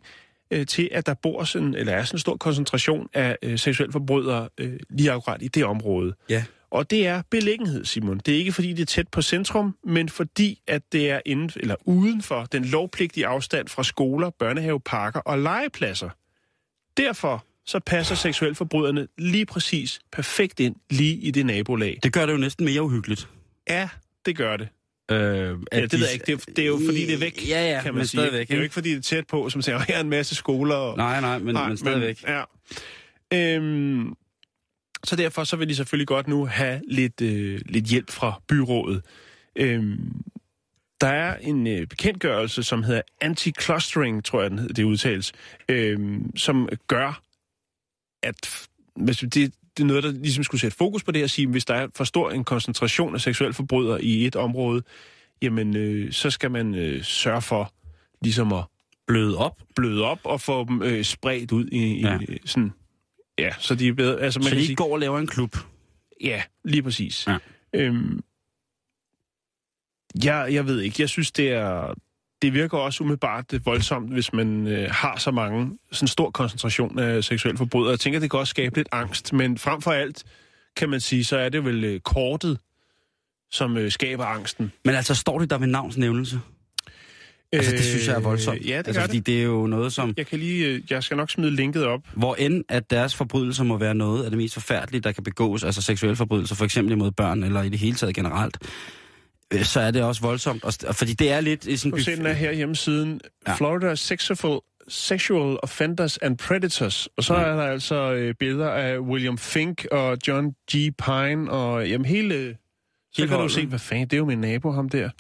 [0.50, 3.92] øh, til at der bor sådan, eller er sådan en stor koncentration af øh, seksuelle
[3.92, 6.14] forbrydere øh, lige akkurat i det område.
[6.28, 6.44] Ja.
[6.70, 8.18] Og det er beliggenhed, Simon.
[8.26, 11.50] Det er ikke fordi, det er tæt på centrum, men fordi, at det er inden,
[11.56, 16.08] eller uden for den lovpligtige afstand fra skoler, børnehaveparker og legepladser.
[16.96, 21.98] Derfor så passer seksuelforbryderne lige præcis perfekt ind lige i det nabolag.
[22.02, 23.28] Det gør det jo næsten mere uhyggeligt.
[23.68, 23.88] Ja,
[24.26, 24.68] det gør det.
[25.10, 26.26] Øh, Ja, det ved jeg ikke.
[26.26, 28.20] Det er, det er jo fordi, det er væk, Ja, ja, kan man men sige.
[28.20, 28.48] stadigvæk.
[28.48, 28.64] Det er jo ikke?
[28.64, 30.74] ikke fordi, det er tæt på, som siger, her er en masse skoler.
[30.74, 30.96] Og...
[30.96, 32.24] Nej, nej, men, nej, men stadigvæk.
[32.28, 32.42] ja.
[33.32, 34.14] Øhm,
[35.06, 39.02] så derfor så vil de selvfølgelig godt nu have lidt, øh, lidt hjælp fra byrådet.
[39.56, 40.22] Øhm,
[41.00, 45.32] der er en øh, bekendtgørelse, som hedder anti-clustering, tror jeg, det udtales,
[45.68, 47.22] øhm, som gør,
[48.22, 51.46] at hvis det, det er noget, der ligesom skulle sætte fokus på det og sige,
[51.48, 54.82] hvis der er for stor en koncentration af seksuelle forbrydere i et område,
[55.42, 57.72] jamen øh, så skal man øh, sørge for
[58.22, 58.64] ligesom at
[59.06, 62.18] Bløde op, bløde op og få dem øh, spredt ud i, i Ja.
[62.44, 62.72] sådan...
[63.38, 64.20] Ja, så de er bedre...
[64.20, 65.56] Altså, man så kan de sige, går og laver en klub.
[66.20, 67.26] Ja, lige præcis.
[67.26, 67.38] Ja.
[67.72, 68.20] Øhm,
[70.24, 70.96] jeg, jeg ved ikke.
[71.02, 71.94] Jeg synes, det er...
[72.42, 77.24] Det virker også umiddelbart voldsomt, hvis man øh, har så mange, sådan stor koncentration af
[77.24, 77.90] seksuelle forbrydere.
[77.90, 80.24] Jeg tænker, det kan også skabe lidt angst, men frem for alt,
[80.76, 82.58] kan man sige, så er det vel øh, kortet,
[83.50, 84.72] som øh, skaber angsten.
[84.84, 86.40] Men altså, står det der ved navns nævnelse?
[87.52, 88.58] Altså, det synes jeg er voldsomt.
[88.60, 89.26] Øh, ja, det altså, fordi det.
[89.26, 90.14] det er jo noget, som...
[90.16, 92.00] Jeg kan lige, øh, jeg skal nok smide linket op.
[92.16, 95.64] Hvor end at deres forbrydelser må være noget af det mest forfærdelige, der kan begås,
[95.64, 98.58] altså seksuelle forbrydelser, for eksempel imod børn, eller i det hele taget generelt,
[99.52, 100.64] øh, så er det også voldsomt.
[100.64, 101.98] Og Fordi det er lidt i sådan...
[101.98, 103.20] Du den er her hjemmesiden.
[103.48, 103.54] Ja.
[103.54, 107.08] Florida Sexual, Sexual Offenders and Predators.
[107.16, 107.40] Og så Ja.
[107.40, 110.72] er der altså øh, billeder af William Fink og John G.
[111.04, 112.56] Pine og jamen hele...
[113.12, 113.54] Så Hele kan du holdet.
[113.54, 115.10] se, hvad fanden, det er jo min nabo, ham der.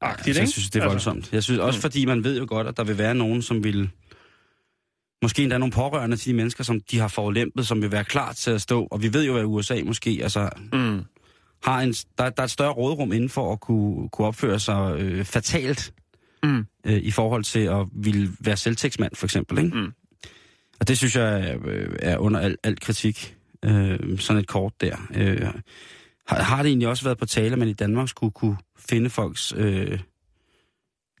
[0.00, 1.32] Agtigt, altså, jeg synes, det er voldsomt.
[1.32, 1.82] Jeg synes også, Mm.
[1.82, 3.90] fordi man ved jo godt, at der vil være nogen, som vil...
[5.22, 8.32] Måske endda nogle pårørende til de mennesker, som de har forulæmpet, som vil være klar
[8.32, 8.84] til at stå.
[8.90, 11.00] Og vi ved jo, at USA måske altså, Mm.
[11.64, 14.96] har en, der, der er et større rådrum inden for at kunne, kunne opføre sig
[14.98, 15.92] øh, fatalt
[16.42, 16.66] Mm.
[16.86, 19.58] øh, i forhold til at ville være selvtægtsmand, for eksempel.
[19.64, 19.76] Ikke?
[19.76, 19.92] Mm.
[20.80, 24.72] Og det synes jeg er, øh, er under al, al kritik, øh, sådan et kort
[24.80, 24.96] der.
[25.14, 25.40] Øh,
[26.28, 29.10] har, har det egentlig også været på tale, at man i Danmark skulle kunne finde
[29.10, 30.00] folks øh,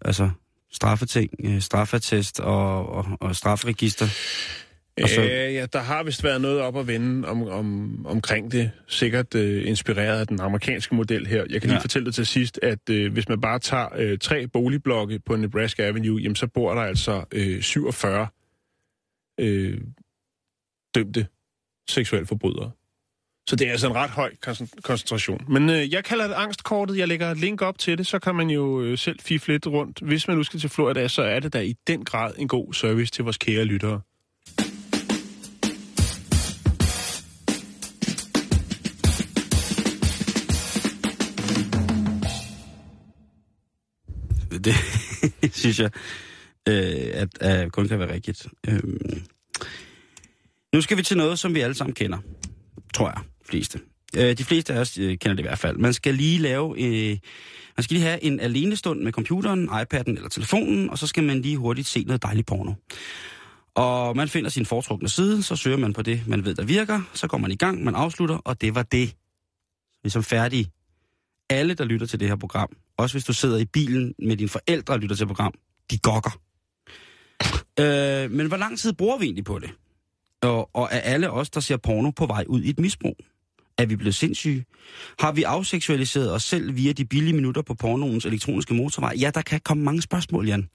[0.02, 0.30] altså
[0.72, 4.06] straffeting, øh, straffetest og, og, og strafregister?
[5.02, 8.52] Og så- Øh, ja, der har vist været noget op at vende om, om, omkring
[8.52, 8.70] det.
[8.86, 11.44] Sikkert øh, inspireret af den amerikanske model her.
[11.50, 11.78] Jeg kan lige Ja.
[11.82, 15.82] fortælle dig til sidst, at øh, hvis man bare tager øh, tre boligblokke på Nebraska
[15.86, 18.26] Avenue, jamen, så bor der altså øh, 47
[19.40, 19.80] øh,
[20.94, 21.26] dømte
[21.88, 22.70] seksuelle forbrydere.
[23.48, 24.32] Så det er altså en ret høj
[24.82, 25.44] koncentration.
[25.48, 26.98] Men øh, jeg kalder det angstkortet.
[26.98, 29.66] Jeg lægger et link op til det, så kan man jo øh, selv fifle lidt
[29.66, 30.00] rundt.
[30.00, 32.74] Hvis man nu skal til Florida, så er det da i den grad en god
[32.74, 34.00] service til vores kære lyttere.
[44.64, 44.74] Det
[45.60, 45.90] synes jeg,
[46.68, 48.46] øh, at, at kun kan være rigtigt.
[48.68, 48.80] Øh,
[50.72, 52.18] nu skal vi til noget, som vi alle sammen kender.
[52.94, 53.80] Tror jeg, fleste.
[54.16, 55.76] Øh, de fleste af os øh, kender det i hvert fald.
[55.76, 56.80] Man skal lige lave...
[56.82, 57.18] Øh,
[57.76, 61.40] man skal lige have en alenestund med computeren, iPad'en eller telefonen, og så skal man
[61.40, 62.72] lige hurtigt se noget dejligt porno.
[63.74, 67.00] Og man finder sin foretrukne side, så søger man på det, man ved, der virker,
[67.14, 69.14] så går man i gang, man afslutter, og det var det.
[70.02, 70.70] Vi er som færdige.
[71.50, 74.48] Alle, der lytter til det her program, også hvis du sidder i bilen med dine
[74.48, 75.54] forældre og lytter til program,
[75.90, 76.40] de gokker.
[77.80, 79.70] Øh, men hvor lang tid bruger vi egentlig på det?
[80.42, 83.16] Og, og er alle os, der ser porno, på vej ud i et misbrug?
[83.78, 84.64] Er vi blevet sindssyge?
[85.18, 89.14] Har vi afseksualiseret os selv via de billige minutter på pornoens elektroniske motorvej?
[89.20, 90.68] Ja, der kan komme mange spørgsmål, Jan.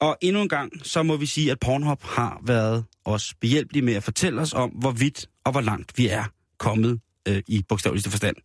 [0.00, 3.94] Og endnu en gang, så må vi sige, at Pornhub har været os behjælpelige med
[3.94, 6.24] at fortælle os om, hvor vidt og hvor langt vi er
[6.58, 8.36] kommet øh, i bogstaveligste forstand.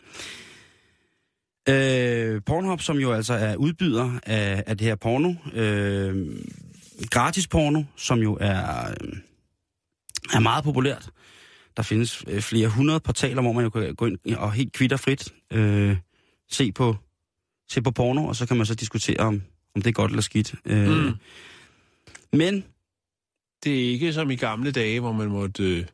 [1.70, 6.28] Øh, Pornhub, som jo altså er udbyder af, af det her porno, øh,
[7.10, 9.14] gratis porno, som jo er, øh,
[10.34, 11.10] er meget populært.
[11.78, 15.34] Der findes øh, flere hundrede portaler, hvor man jo kan gå ind og helt kvitterfrit
[15.54, 15.98] øh,
[16.50, 16.96] se, på,
[17.70, 19.42] se på porno, og så kan man så diskutere, om,
[19.76, 20.56] om det er godt eller skidt.
[20.66, 21.14] Øh, Mm.
[22.34, 22.64] Men,
[23.64, 25.86] Det er ikke som i gamle dage, hvor man måtte øh,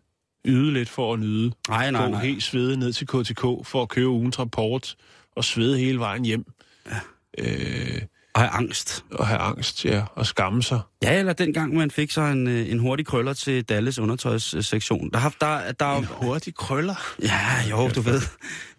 [0.46, 1.52] yde lidt for at nyde.
[1.70, 2.26] nej, nej, Gå nej.
[2.26, 4.96] helt svede ned til KTK for at købe ugens rapport
[5.36, 6.46] og svede hele vejen hjem.
[6.86, 7.00] Ja.
[7.38, 8.02] Øh,
[8.38, 9.06] Og have angst.
[9.12, 10.80] og have angst, ja, og skamme sig.
[11.04, 15.10] Ja, eller dengang man fik så en, øh, en hurtig krøller til Dalles undertøjssektion.
[15.14, 17.16] Der, har, der, der, er En hurtig krøller.
[17.24, 18.22] Ja, jo, du ved.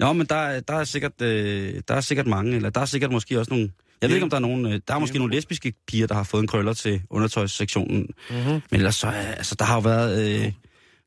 [0.01, 2.85] Jo, men der, er- der, er sikkert, øh, der er sikkert mange, eller der er
[2.85, 3.71] sikkert måske også nogle...
[4.03, 4.67] Jeg ved ikke, om der er nogen...
[4.67, 8.09] Øh, der er måske nogle lesbiske piger, der har fået en krøller til undertøjssektionen.
[8.31, 8.51] Mm-hmm.
[8.53, 9.07] Men ellers så...
[9.37, 10.21] Altså, der har jo været...
[10.21, 10.53] Øh, Det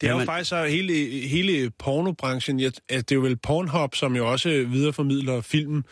[0.02, 0.94] er jo Jamen- faktisk så hele,
[1.28, 2.60] hele pornobranchen.
[2.60, 5.84] At det er jo vel Pornhub, som jo også videreformidler film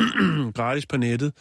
[0.56, 1.32] gratis på nettet,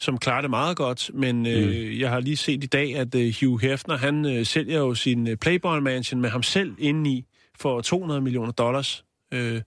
[0.00, 1.10] som klarer det meget godt.
[1.14, 4.78] Men øh, jeg har lige set i dag, at øh, Hugh Hefner, han øh, sælger
[4.78, 7.26] jo sin øh, Playboy Mansion med ham selv indeni
[7.58, 9.62] for 200 millioner dollars, øh,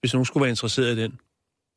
[0.00, 1.18] hvis nogen skulle være interesseret i den.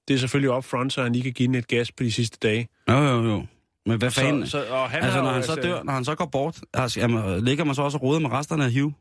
[0.08, 2.38] Det er selvfølgelig upfront, så han lige kan give den et gas på de sidste
[2.42, 2.68] dage.
[2.90, 3.46] jo, jo, jo.
[3.86, 4.46] Men hvad fanden...
[4.46, 7.00] Så, så, og han altså, når han så dør, når han så går bort, altså,
[7.00, 8.94] jamen, ligger man så også og roder med resterne af Hugh?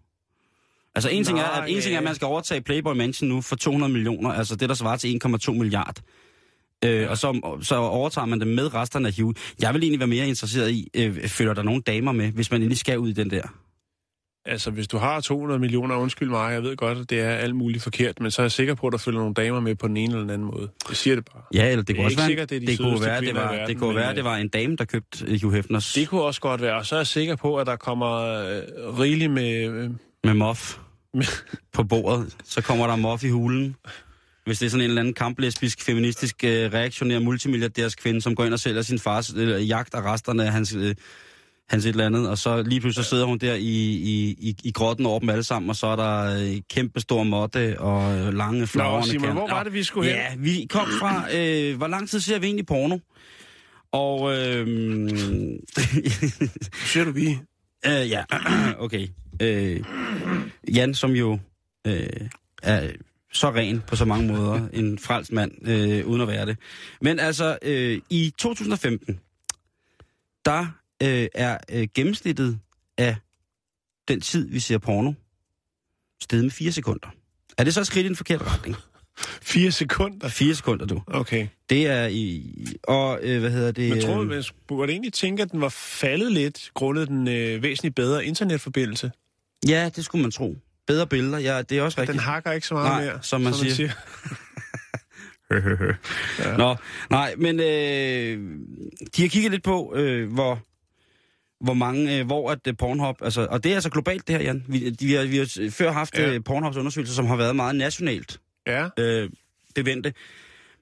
[0.94, 3.40] Altså, en ting er, at, en ting er, at man skal overtage Playboy Mansion nu
[3.40, 5.96] for 200 millioner, altså det, der svarer til 1,2 milliard.
[6.84, 9.34] Øh, og så, så overtager man det med resterne af Hugh.
[9.62, 12.60] Jeg vil egentlig være mere interesseret i, øh, følger der nogle damer med, hvis man
[12.60, 13.42] endelig skal ud i den der?
[14.44, 17.56] Altså, hvis du har 200 millioner, undskyld mig, jeg ved godt, at det er alt
[17.56, 19.88] muligt forkert, men så er jeg sikker på, at der følger nogle damer med på
[19.88, 20.68] den ene eller den anden måde.
[20.88, 21.42] Jeg siger det bare.
[21.54, 23.34] Ja, eller det, Det kunne også være, sikkert, det er de det kunne være, det
[23.34, 25.92] var, verden, det kunne være, øh, det var en dame, der købte øh, Hugh Hefners
[25.92, 28.98] Det kunne også godt være, og så er jeg sikker på, at der kommer øh,
[28.98, 29.68] rigeligt med...
[29.68, 29.90] Øh,
[30.24, 30.78] med mof
[31.72, 32.36] på bordet.
[32.44, 33.76] Så kommer der mof i hulen.
[34.48, 38.44] Hvis det er sådan en eller anden kamplesbisk, feministisk, øh, reaktionær multimilliardærs kvinde, som går
[38.44, 40.94] ind og sælger sin fars øh, jagt af resterne af hans, øh,
[41.68, 43.60] hans et eller andet, og så lige pludselig så sidder hun der i,
[43.92, 47.22] i, i, i grotten over dem alle sammen, og så er der øh, kæmpe stor
[47.22, 50.16] måtte og øh, lange flagrende Simon, kan- hvor var Nå, det, vi skulle hen?
[50.18, 52.98] Ja, vi kom fra, øh, hvor lang tid ser vi egentlig porno?
[53.92, 55.08] Og øhm,
[56.92, 57.38] Siger du vi?
[57.86, 58.24] øh, ja,
[58.84, 59.08] okay.
[59.42, 59.80] Øh,
[60.74, 61.38] Jan, som jo
[61.86, 62.06] øh,
[62.62, 62.90] er
[63.32, 66.56] så ren på så mange måder, en frelst mand, øh, uden at være det.
[67.00, 69.20] Men altså, øh, i 2015,
[70.44, 70.66] der
[71.02, 72.58] øh, er øh, gennemsnittet
[72.98, 73.16] af
[74.08, 75.12] den tid, vi ser porno,
[76.22, 77.08] steget med 4 sekunder.
[77.58, 78.76] Er det så et skridt i den forkerte retning?
[79.52, 80.28] Fire sekunder?
[80.28, 81.02] 4 sekunder, du.
[81.06, 81.46] Okay.
[81.70, 82.54] Det er i...
[82.82, 83.90] Og, øh, hvad hedder det?
[83.90, 87.28] Men tror du, øh, man burde egentlig tænke, at den var faldet lidt, grundet den
[87.28, 89.10] øh, væsentligt bedre internetforbindelse?
[89.68, 90.56] Ja, det skulle man tro.
[90.88, 92.14] Bedre billeder, ja, det er også rigtigt.
[92.14, 93.90] Den hakker ikke så meget Nej, mere, som man siger.
[95.50, 96.56] Ja.
[96.56, 96.76] Nå,
[97.10, 98.38] nej, men øh,
[99.16, 100.60] de har kigget lidt på, øh, hvor,
[101.64, 104.42] hvor mange, øh, hvor at øh, Pornhub, altså, og det er altså globalt det her,
[104.42, 104.64] Jan.
[104.68, 106.32] Vi, de, vi, har, vi har før haft Ja.
[106.32, 106.38] ja.
[106.38, 109.30] Pornhubs undersøgelser, som har været meget nationalt Ja, øh,
[109.74, 110.12] bevendte.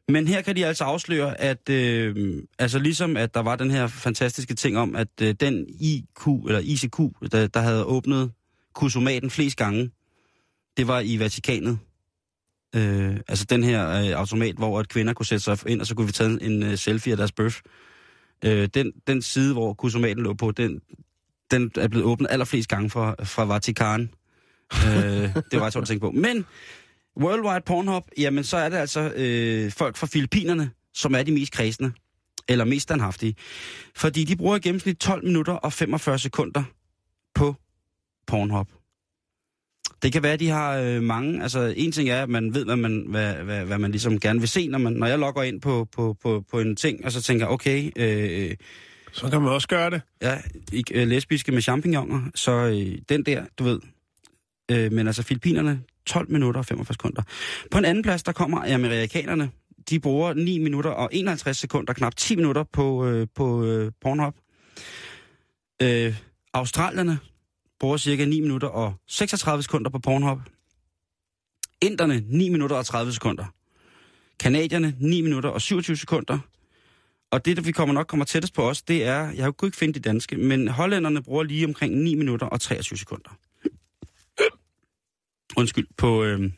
[0.09, 3.86] Men her kan de altså afsløre, at øh, altså ligesom at der var den her
[3.86, 6.98] fantastiske ting om, at øh, den IQ, eller ICQ,
[7.32, 8.30] der, der havde åbnet
[8.74, 9.90] kusomaten flest gange,
[10.76, 11.78] det var i Vatikanet.
[12.76, 15.94] Øh, altså den her øh, automat, hvor at kvinder kunne sætte sig ind, og så
[15.94, 17.60] kunne vi tage en øh, selfie af deres bøf.
[18.44, 20.80] Øh, den, den side, hvor kusomaten lå på, den,
[21.50, 24.10] den er blevet åbnet allerflest gange fra, fra Vatikan.
[24.74, 26.10] øh, det var jeg at tænke på.
[26.10, 26.46] Men
[27.20, 31.52] Worldwide Pornhub, jamen så er det altså øh, folk fra Filippinerne, som er de mest
[31.52, 31.92] kredsende,
[32.48, 33.34] eller mest standhaftige.
[33.96, 36.64] Fordi de bruger i gennemsnit 12 minutter og 45 sekunder
[37.34, 37.54] på
[38.26, 38.68] Pornhub.
[40.03, 41.42] Det kan være, at de har øh, mange...
[41.42, 44.40] Altså, en ting er, at man ved, hvad man, hvad, hvad, hvad man ligesom gerne
[44.40, 47.12] vil se, når, man, når jeg logger ind på, på, på, på en ting, og
[47.12, 48.57] så tænker, okay, øh,
[49.12, 50.03] så kan man også gøre det.
[50.22, 50.38] ja,
[50.72, 53.80] ikke, øh, lesbiske med champignoner, så øh, den der, du ved.
[54.70, 57.22] Øh, men altså, Filippinerne, 12 minutter og 45 sekunder.
[57.70, 59.51] På en anden plads, der kommer amerikanerne.
[59.90, 64.34] De bruger 9 minutter og 51 sekunder, knap 10 minutter på, øh, på øh, Pornhub.
[65.82, 66.16] Øh,
[66.55, 67.18] Australierne
[67.80, 70.38] bruger cirka 9 minutter og 36 sekunder på Pornhub.
[71.82, 73.44] Inderne 9 minutter og 30 sekunder.
[74.40, 76.38] Kanadierne 9 minutter og 27 sekunder.
[77.30, 79.76] Og det, der vi kommer nok kommer tættest på os, det er, jeg kunne ikke
[79.78, 83.30] finde de danske, men hollænderne bruger lige omkring 9 minutter og 23 sekunder.
[85.56, 86.48] Undskyld, på, øh, På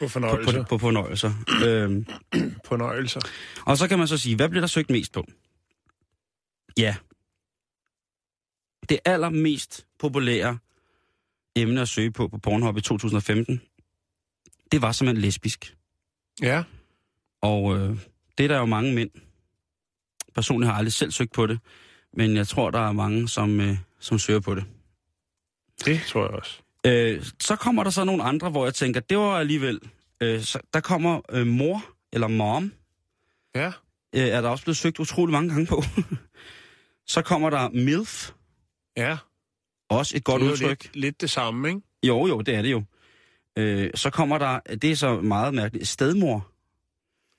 [0.00, 0.62] på, fornøjelser.
[0.62, 1.32] på, på fornøjelser.
[1.66, 2.06] øh,
[2.68, 3.20] Fornøjelser.
[3.66, 5.26] og så kan man så sige, hvad bliver der søgt mest på?
[6.76, 6.96] Ja.
[8.88, 10.58] Det allermest populære
[11.56, 13.60] emne at søge på på Pornhub i 2015,
[14.72, 15.76] det var simpelthen lesbisk.
[16.42, 16.62] Ja.
[17.40, 17.96] Og øh,
[18.38, 19.10] det er der jo mange mænd.
[20.34, 21.58] Personligt har jeg aldrig selv søgt på det,
[22.12, 24.64] men jeg tror, der er mange, som, øh, som søger på det.
[25.84, 26.58] Det tror jeg også.
[26.86, 29.80] Øh, så kommer der så nogle andre, hvor jeg tænker, det var alligevel...
[30.20, 32.72] Øh, så, der kommer øh, mor, eller mom,
[33.54, 33.66] Ja.
[34.14, 35.82] øh, er der også blevet søgt utrolig mange gange på.
[37.06, 38.30] så kommer der MILF,
[38.96, 39.16] Ja.
[39.88, 40.68] også et godt det er udtryk.
[40.84, 41.80] Lidt, lidt det samme, ikke?
[42.02, 42.82] Jo, jo, det er det jo.
[43.58, 46.48] Øh, så kommer der, det er så meget mærkeligt, stedmor.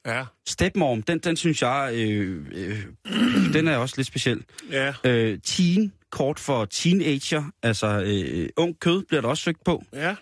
[0.06, 0.26] Ja.
[0.48, 2.86] Stepmom, den, den synes jeg, øh, øh,
[3.54, 4.44] den er også lidt speciel.
[4.72, 4.94] Ja.
[5.04, 9.84] Øh, teen, kort for teenager, altså øh, ung kød, bliver der også søgt på.
[9.94, 10.16] Ja.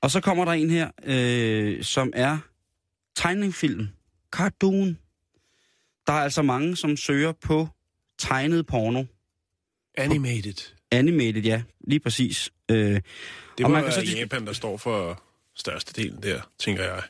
[0.00, 2.38] Og så kommer der en her, øh, som er
[3.16, 3.88] tegningfilm.
[4.30, 4.98] Cartoon.
[6.06, 7.68] Der er altså mange, som søger på
[8.18, 9.04] tegnet porno.
[9.96, 10.72] Animated.
[10.90, 12.50] Animated, ja, lige præcis.
[12.70, 13.02] Øh, Det Og
[13.62, 15.22] må man være kan så Japan, der står for
[15.56, 17.02] størstedelen der, tænker jeg.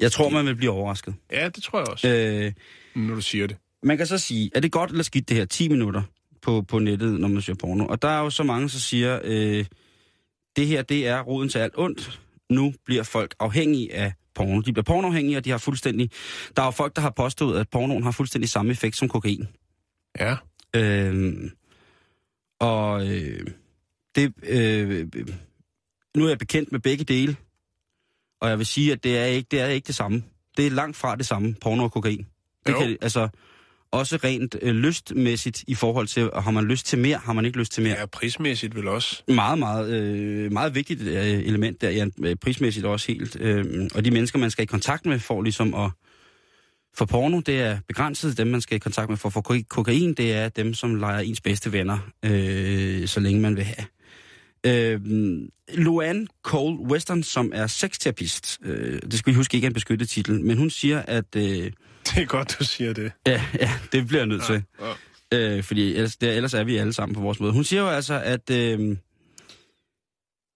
[0.00, 1.14] jeg tror, man vil blive overrasket.
[1.32, 2.52] Ja, det tror jeg også, Øh,
[3.02, 3.56] når du siger det.
[3.82, 6.02] man kan så sige, er det godt eller skidt det her 10 minutter
[6.42, 7.86] på, på nettet, når man ser porno?
[7.86, 9.64] Og der er jo så mange, der siger, øh,
[10.56, 12.20] det her det er roden til alt ondt.
[12.50, 14.60] Nu bliver folk afhængige af porno.
[14.60, 16.10] De bliver pornoafhængige, og de har fuldstændig...
[16.56, 19.48] Der er jo folk, der har påstået, at pornoen har fuldstændig samme effekt som kokain.
[20.20, 20.36] Ja.
[20.76, 21.50] Øh,
[22.60, 23.46] og øh,
[24.14, 25.06] det, øh,
[26.16, 27.36] nu er jeg bekendt med begge dele,
[28.40, 30.22] og jeg vil sige, at det er ikke det, er ikke det samme.
[30.56, 32.26] Det er langt fra det samme, porno og kokain.
[32.66, 32.78] Det Jo.
[32.78, 33.28] kan, altså,
[33.90, 37.58] også rent øh, lystmæssigt i forhold til, har man lyst til mere, har man ikke
[37.58, 37.98] lyst til mere.
[37.98, 39.22] Ja, prismæssigt vel også.
[39.28, 43.36] Meget, meget, øh, meget vigtigt øh, element der, ja, prismæssigt også helt.
[43.40, 45.90] Øh, og de mennesker, man skal i kontakt med, får ligesom at...
[46.98, 48.38] For porno, det er begrænset.
[48.38, 51.18] Dem, man skal i kontakt med for, for ko- kokain, det er dem, som leger
[51.20, 53.86] ens bedste venner, øh, så længe man vil have.
[54.66, 55.00] Øh,
[55.74, 60.08] Luann Cole Western, som er sexterapist, øh, det skal vi huske ikke er en beskyttet
[60.08, 61.36] titel, men hun siger, at...
[61.36, 61.72] Øh, Det
[62.16, 63.12] er godt, du siger det.
[63.26, 64.62] ja, ja, det bliver jeg nødt til.
[64.80, 65.56] Ja.
[65.56, 67.52] Øh, fordi ellers, der, ellers er vi alle sammen på vores måde.
[67.52, 68.96] Hun siger jo altså, at øh,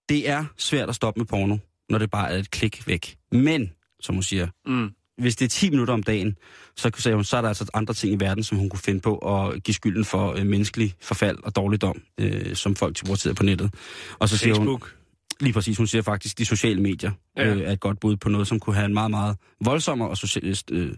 [0.09, 1.57] det er svært at stoppe med porno,
[1.89, 3.17] når det bare er et klik væk.
[3.31, 4.89] Men, som hun siger, Mm.
[5.17, 6.37] Hvis det er 10 minutter om dagen,
[6.75, 8.99] så, sagde hun, så er der altså andre ting i verden, som hun kunne finde
[8.99, 13.33] på at give skylden for øh, menneskelig forfald og dårligdom, øh, som folk bruger tid
[13.33, 13.73] på nettet.
[14.19, 14.93] Og så siger hun, Facebook.
[15.39, 17.45] lige præcis, hun siger faktisk, de sociale medier Ja.
[17.55, 20.17] øh, er et godt bud på noget, som kunne have en meget, meget voldsommere og
[20.17, 20.91] social, øh,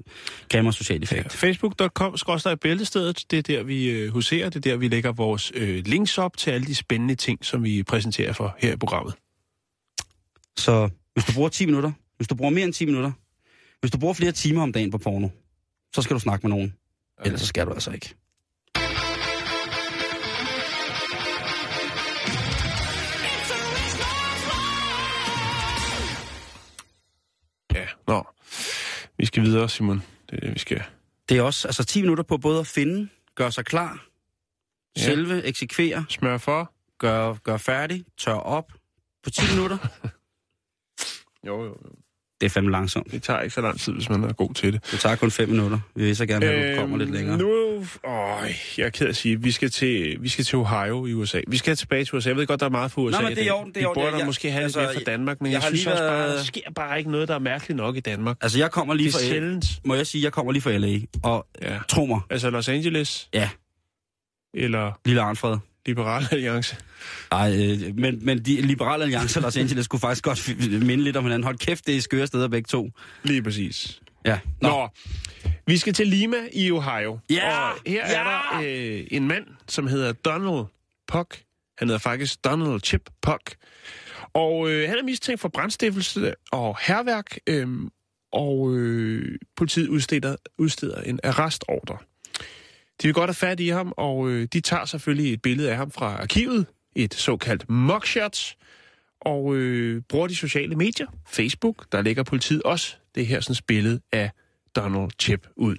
[0.50, 1.34] grimmere social effekt.
[1.34, 5.52] Facebook.com skråstrej bæltestedet, det er der, vi øh, huserer, det er der, vi lægger vores
[5.56, 9.14] øh, links op til alle de spændende ting, som vi præsenterer for her i programmet.
[10.58, 13.12] Så hvis du bruger 10 minutter, hvis du bruger mere end 10 minutter,
[13.86, 15.30] hvis du bruger flere timer om dagen på porno,
[15.96, 16.74] så skal du snakke med nogen.
[17.26, 18.16] Ellers så skal du altså ikke.
[27.74, 28.28] Ja, nå.
[29.18, 30.04] Vi skal videre, Simon.
[30.30, 30.84] Det er det, vi skal.
[31.30, 34.08] Det er også altså 10 minutter på både at finde, gøre sig klar,
[34.98, 35.02] Ja.
[35.04, 36.74] selve, eksekvere, Smør for.
[36.98, 38.72] gøre, gøre færdig, tør op
[39.24, 39.78] på 10 minutter.
[41.48, 41.92] Jo, jo, jo.
[42.42, 43.12] Det er fandme langsomt.
[43.12, 44.92] Det tager ikke så lang tid, hvis man er god til det.
[44.92, 45.80] Det tager kun 5 minutter.
[45.96, 47.34] Vi vil så gerne have, at du kommer lidt længere.
[47.34, 50.58] Øhm, Nu, åh, jeg er ked af at sige, vi skal, til, vi skal til
[50.58, 51.42] Ohio i USA.
[51.48, 52.30] Vi skal tilbage til USA.
[52.30, 53.18] Jeg ved godt, der er meget for USA.
[53.22, 54.90] Nå, men det er i orden, det er Vi burde Jeg- måske have altså, lidt
[54.90, 56.98] mere fra Danmark, men jeg jeg, har synes lige også bare, været- der sker bare
[56.98, 58.38] ikke noget, der er mærkeligt nok i Danmark.
[58.42, 59.26] Altså, jeg kommer lige Det er fra...
[59.26, 59.66] sjældent.
[59.86, 61.78] Må jeg sige, jeg kommer lige fra LA, og Ja.
[61.90, 63.50] tro mig, Altså Los Angeles ja,
[64.54, 65.58] eller lille Arnfred.
[65.86, 66.76] Liberal Alliance.
[67.32, 70.50] Nej, øh, men, men de liberale alliancer Los Angeles skulle faktisk godt
[70.88, 71.44] minde lidt om hinanden.
[71.44, 72.92] Hold kæft, det er skøre steder begge to.
[73.24, 74.02] Lige præcis.
[74.26, 74.40] Ja.
[74.62, 74.70] Nå.
[74.70, 74.88] Nå.
[75.68, 77.20] Vi skal til Lima i Ohio.
[77.30, 77.70] Ja!
[77.70, 78.20] Og her Ja!
[78.20, 80.66] er der øh, en mand, som hedder Donald
[81.08, 81.42] Puck.
[81.78, 83.56] Han hedder faktisk Donald Chip Puck.
[84.34, 87.68] Og øh, han er mistænkt for brandstiftelse og herværk, øh,
[88.32, 91.98] og øh, politiet udsteder, udsteder en arrestordre.
[93.02, 95.78] De vil godt have fat i ham, og øh, de tager selvfølgelig et billede af
[95.78, 96.66] ham fra arkivet,
[96.96, 98.56] et såkaldt mugshot,
[99.22, 104.02] og øh, bruger de sociale medier, Facebook, der lægger politiet også det her sådan, billede
[104.12, 104.32] af
[104.76, 105.76] Donald Chip ud.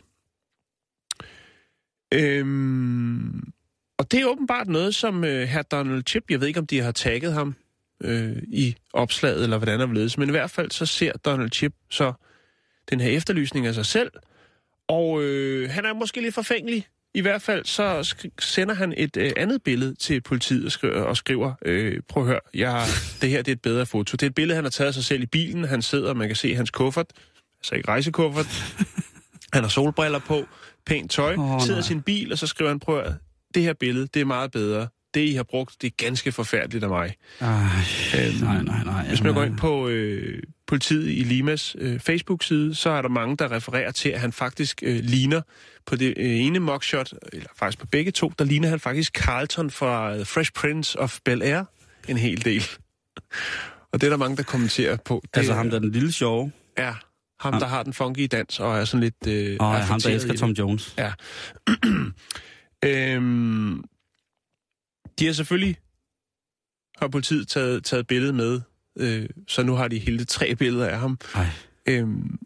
[2.14, 3.52] Øhm,
[3.98, 6.80] og det er åbenbart noget, som øh, her Donald Chip, jeg ved ikke, om de
[6.80, 7.54] har tagget ham
[8.02, 11.74] øh, i opslaget, eller hvordan der ledes, men i hvert fald så ser Donald Chip
[11.90, 12.12] så
[12.90, 14.10] den her efterlysning af sig selv,
[14.88, 16.86] og øh, han er måske lidt forfængelig.
[17.16, 21.16] I hvert fald så sender han et øh, andet billede til politiet og skriver, og
[21.16, 22.86] skriver øh, prøv at høre, jeg har,
[23.20, 24.12] det her det er et bedre foto.
[24.12, 25.64] Det er et billede, han har taget sig selv i bilen.
[25.64, 27.06] Han sidder, man kan se hans kuffert,
[27.60, 28.46] altså ikke rejsekuffert.
[29.52, 30.44] han har solbriller på,
[30.86, 33.18] pænt tøj, oh, sidder i sin bil, og så skriver han, prøv at høre,
[33.54, 34.88] det her billede, det er meget bedre.
[35.14, 37.14] Det, I har brugt, det er ganske forfærdeligt af mig.
[37.40, 37.48] Ej,
[38.40, 39.08] nej, nej, nej.
[39.08, 43.36] Hvis man går ind på øh, politiet i Limas øh, Facebook-side, så er der mange,
[43.36, 45.40] der refererer til, at han faktisk øh, ligner
[45.86, 49.70] på det øh, ene mugshot, eller faktisk på begge to, der ligner han faktisk Carlton
[49.70, 51.64] fra øh, Fresh Prince of Bel-Air
[52.08, 52.62] en hel del.
[53.92, 55.20] Og det er der mange, der kommenterer på.
[55.24, 56.94] Det Altså ham der er den lille sjove, er
[57.40, 59.26] ham, der har den funky dans og er sådan lidt...
[59.26, 60.50] Øh, og ham der elsker Tom.
[60.50, 60.94] Jones.
[60.98, 61.12] Ja.
[63.14, 63.84] øhm,
[65.18, 65.76] de har selvfølgelig
[66.98, 68.60] har politiet taget, taget billedet med,
[68.97, 71.18] øh, så nu har de hele tre billeder af ham.
[71.34, 71.47] Ej.
[71.86, 72.38] Øhm,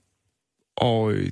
[0.77, 1.31] og øh,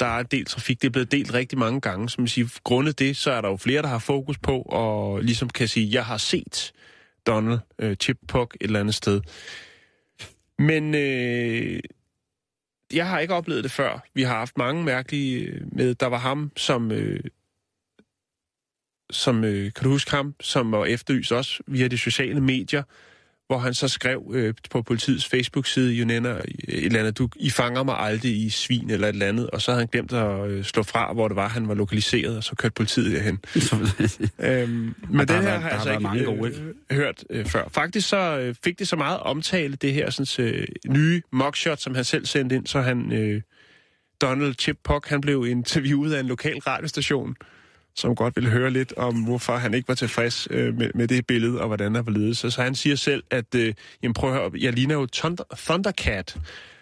[0.00, 3.16] der er delt trafik, det er blevet delt rigtig mange gange, som siger, grundet det,
[3.16, 6.16] så er der jo flere, der har fokus på, og ligesom kan sige, jeg har
[6.16, 6.72] set
[7.26, 9.20] Donald øh, Chip Puck et eller andet sted.
[10.58, 11.80] Men øh,
[12.92, 14.06] jeg har ikke oplevet det før.
[14.14, 15.94] Vi har haft mange mærkelige øh, med.
[15.94, 16.92] Der var ham, som...
[16.92, 17.20] Øh,
[19.10, 22.82] som øh, kan du huske ham, som var efterlyst også via de sociale medier,
[23.48, 27.82] hvor han så skrev øh, på politiets Facebook-side, Junena, et eller andet, du, I fanger
[27.82, 30.64] mig aldrig i svin eller et eller andet, og så havde han glemt at øh,
[30.64, 33.38] slå fra, hvor det var, han var lokaliseret, og så kørte politiet derhen.
[34.40, 36.62] Øhm, men har her været- har jeg altså ikke, mange øh, gode, ikke?
[36.90, 37.68] hørt øh, før.
[37.72, 41.94] Faktisk så øh, fik det så meget omtale, det her sådan, øh, nye mugshot, som
[41.94, 43.42] han selv sendte ind, så han, øh,
[44.20, 47.34] Donald Chip Puck, han blev interviewet af en lokal radiostation,
[47.96, 51.26] som godt ville høre lidt om, hvorfor han ikke var tilfreds øh, med, med det
[51.26, 52.36] billede, og hvordan der var ledet.
[52.36, 55.44] Så, så han siger selv, at øh, jamen prøv at høre, jeg ligner jo Thunder,
[55.56, 56.36] Thundercat,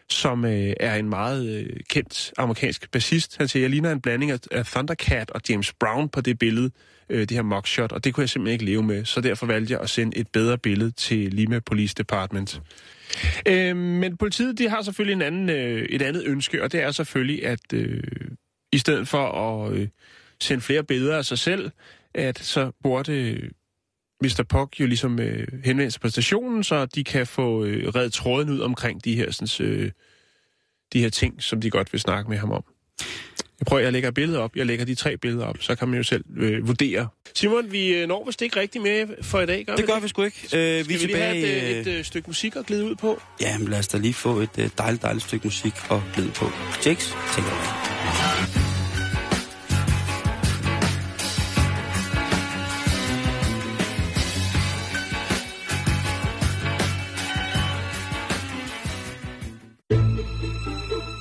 [0.09, 3.37] som øh, er en meget øh, kendt amerikansk bassist.
[3.39, 6.71] Han siger, jeg ligner en blanding af, af Thundercat og James Brown på det billede,
[7.11, 9.05] øh, det her mugshot, og det kunne jeg simpelthen ikke leve med.
[9.05, 12.63] Så derfor valgte jeg at sende et bedre billede til Lima Police Department.
[13.49, 16.91] Øh, men politiet de har selvfølgelig en anden, øh, et andet ønske, og det er
[16.91, 18.03] selvfølgelig, at øh,
[18.73, 19.89] i stedet for at øh,
[20.41, 21.71] sende flere billeder af sig selv,
[22.15, 23.51] at så burde øh,
[24.23, 24.45] Mr.
[24.49, 28.51] Puck jo ligesom øh, henvende sig på stationen, så de kan få øh, reddet tråden
[28.51, 29.91] ud omkring de her, sådan, øh,
[30.93, 32.65] de her ting, som de godt vil snakke med ham om.
[33.61, 34.57] Jeg prøver, jeg lægger et billede op.
[34.57, 37.09] Jeg lægger de tre billeder op, så kan man jo selv øh, vurdere.
[37.35, 40.01] Simon, vi øh, når vist ikke rigtig med for i dag, gør Det vi gør
[40.01, 40.49] vi sgu ikke.
[40.55, 41.81] Øh, vi Skal vi lige have tilbage...
[41.81, 43.23] et, øh, et øh, stykke musik at glide ud på?
[43.41, 46.45] Ja, men lad os da lige få et dejligt, dejligt stykke musik og glide på.
[46.87, 47.49] Jakes, take
[48.59, 48.64] it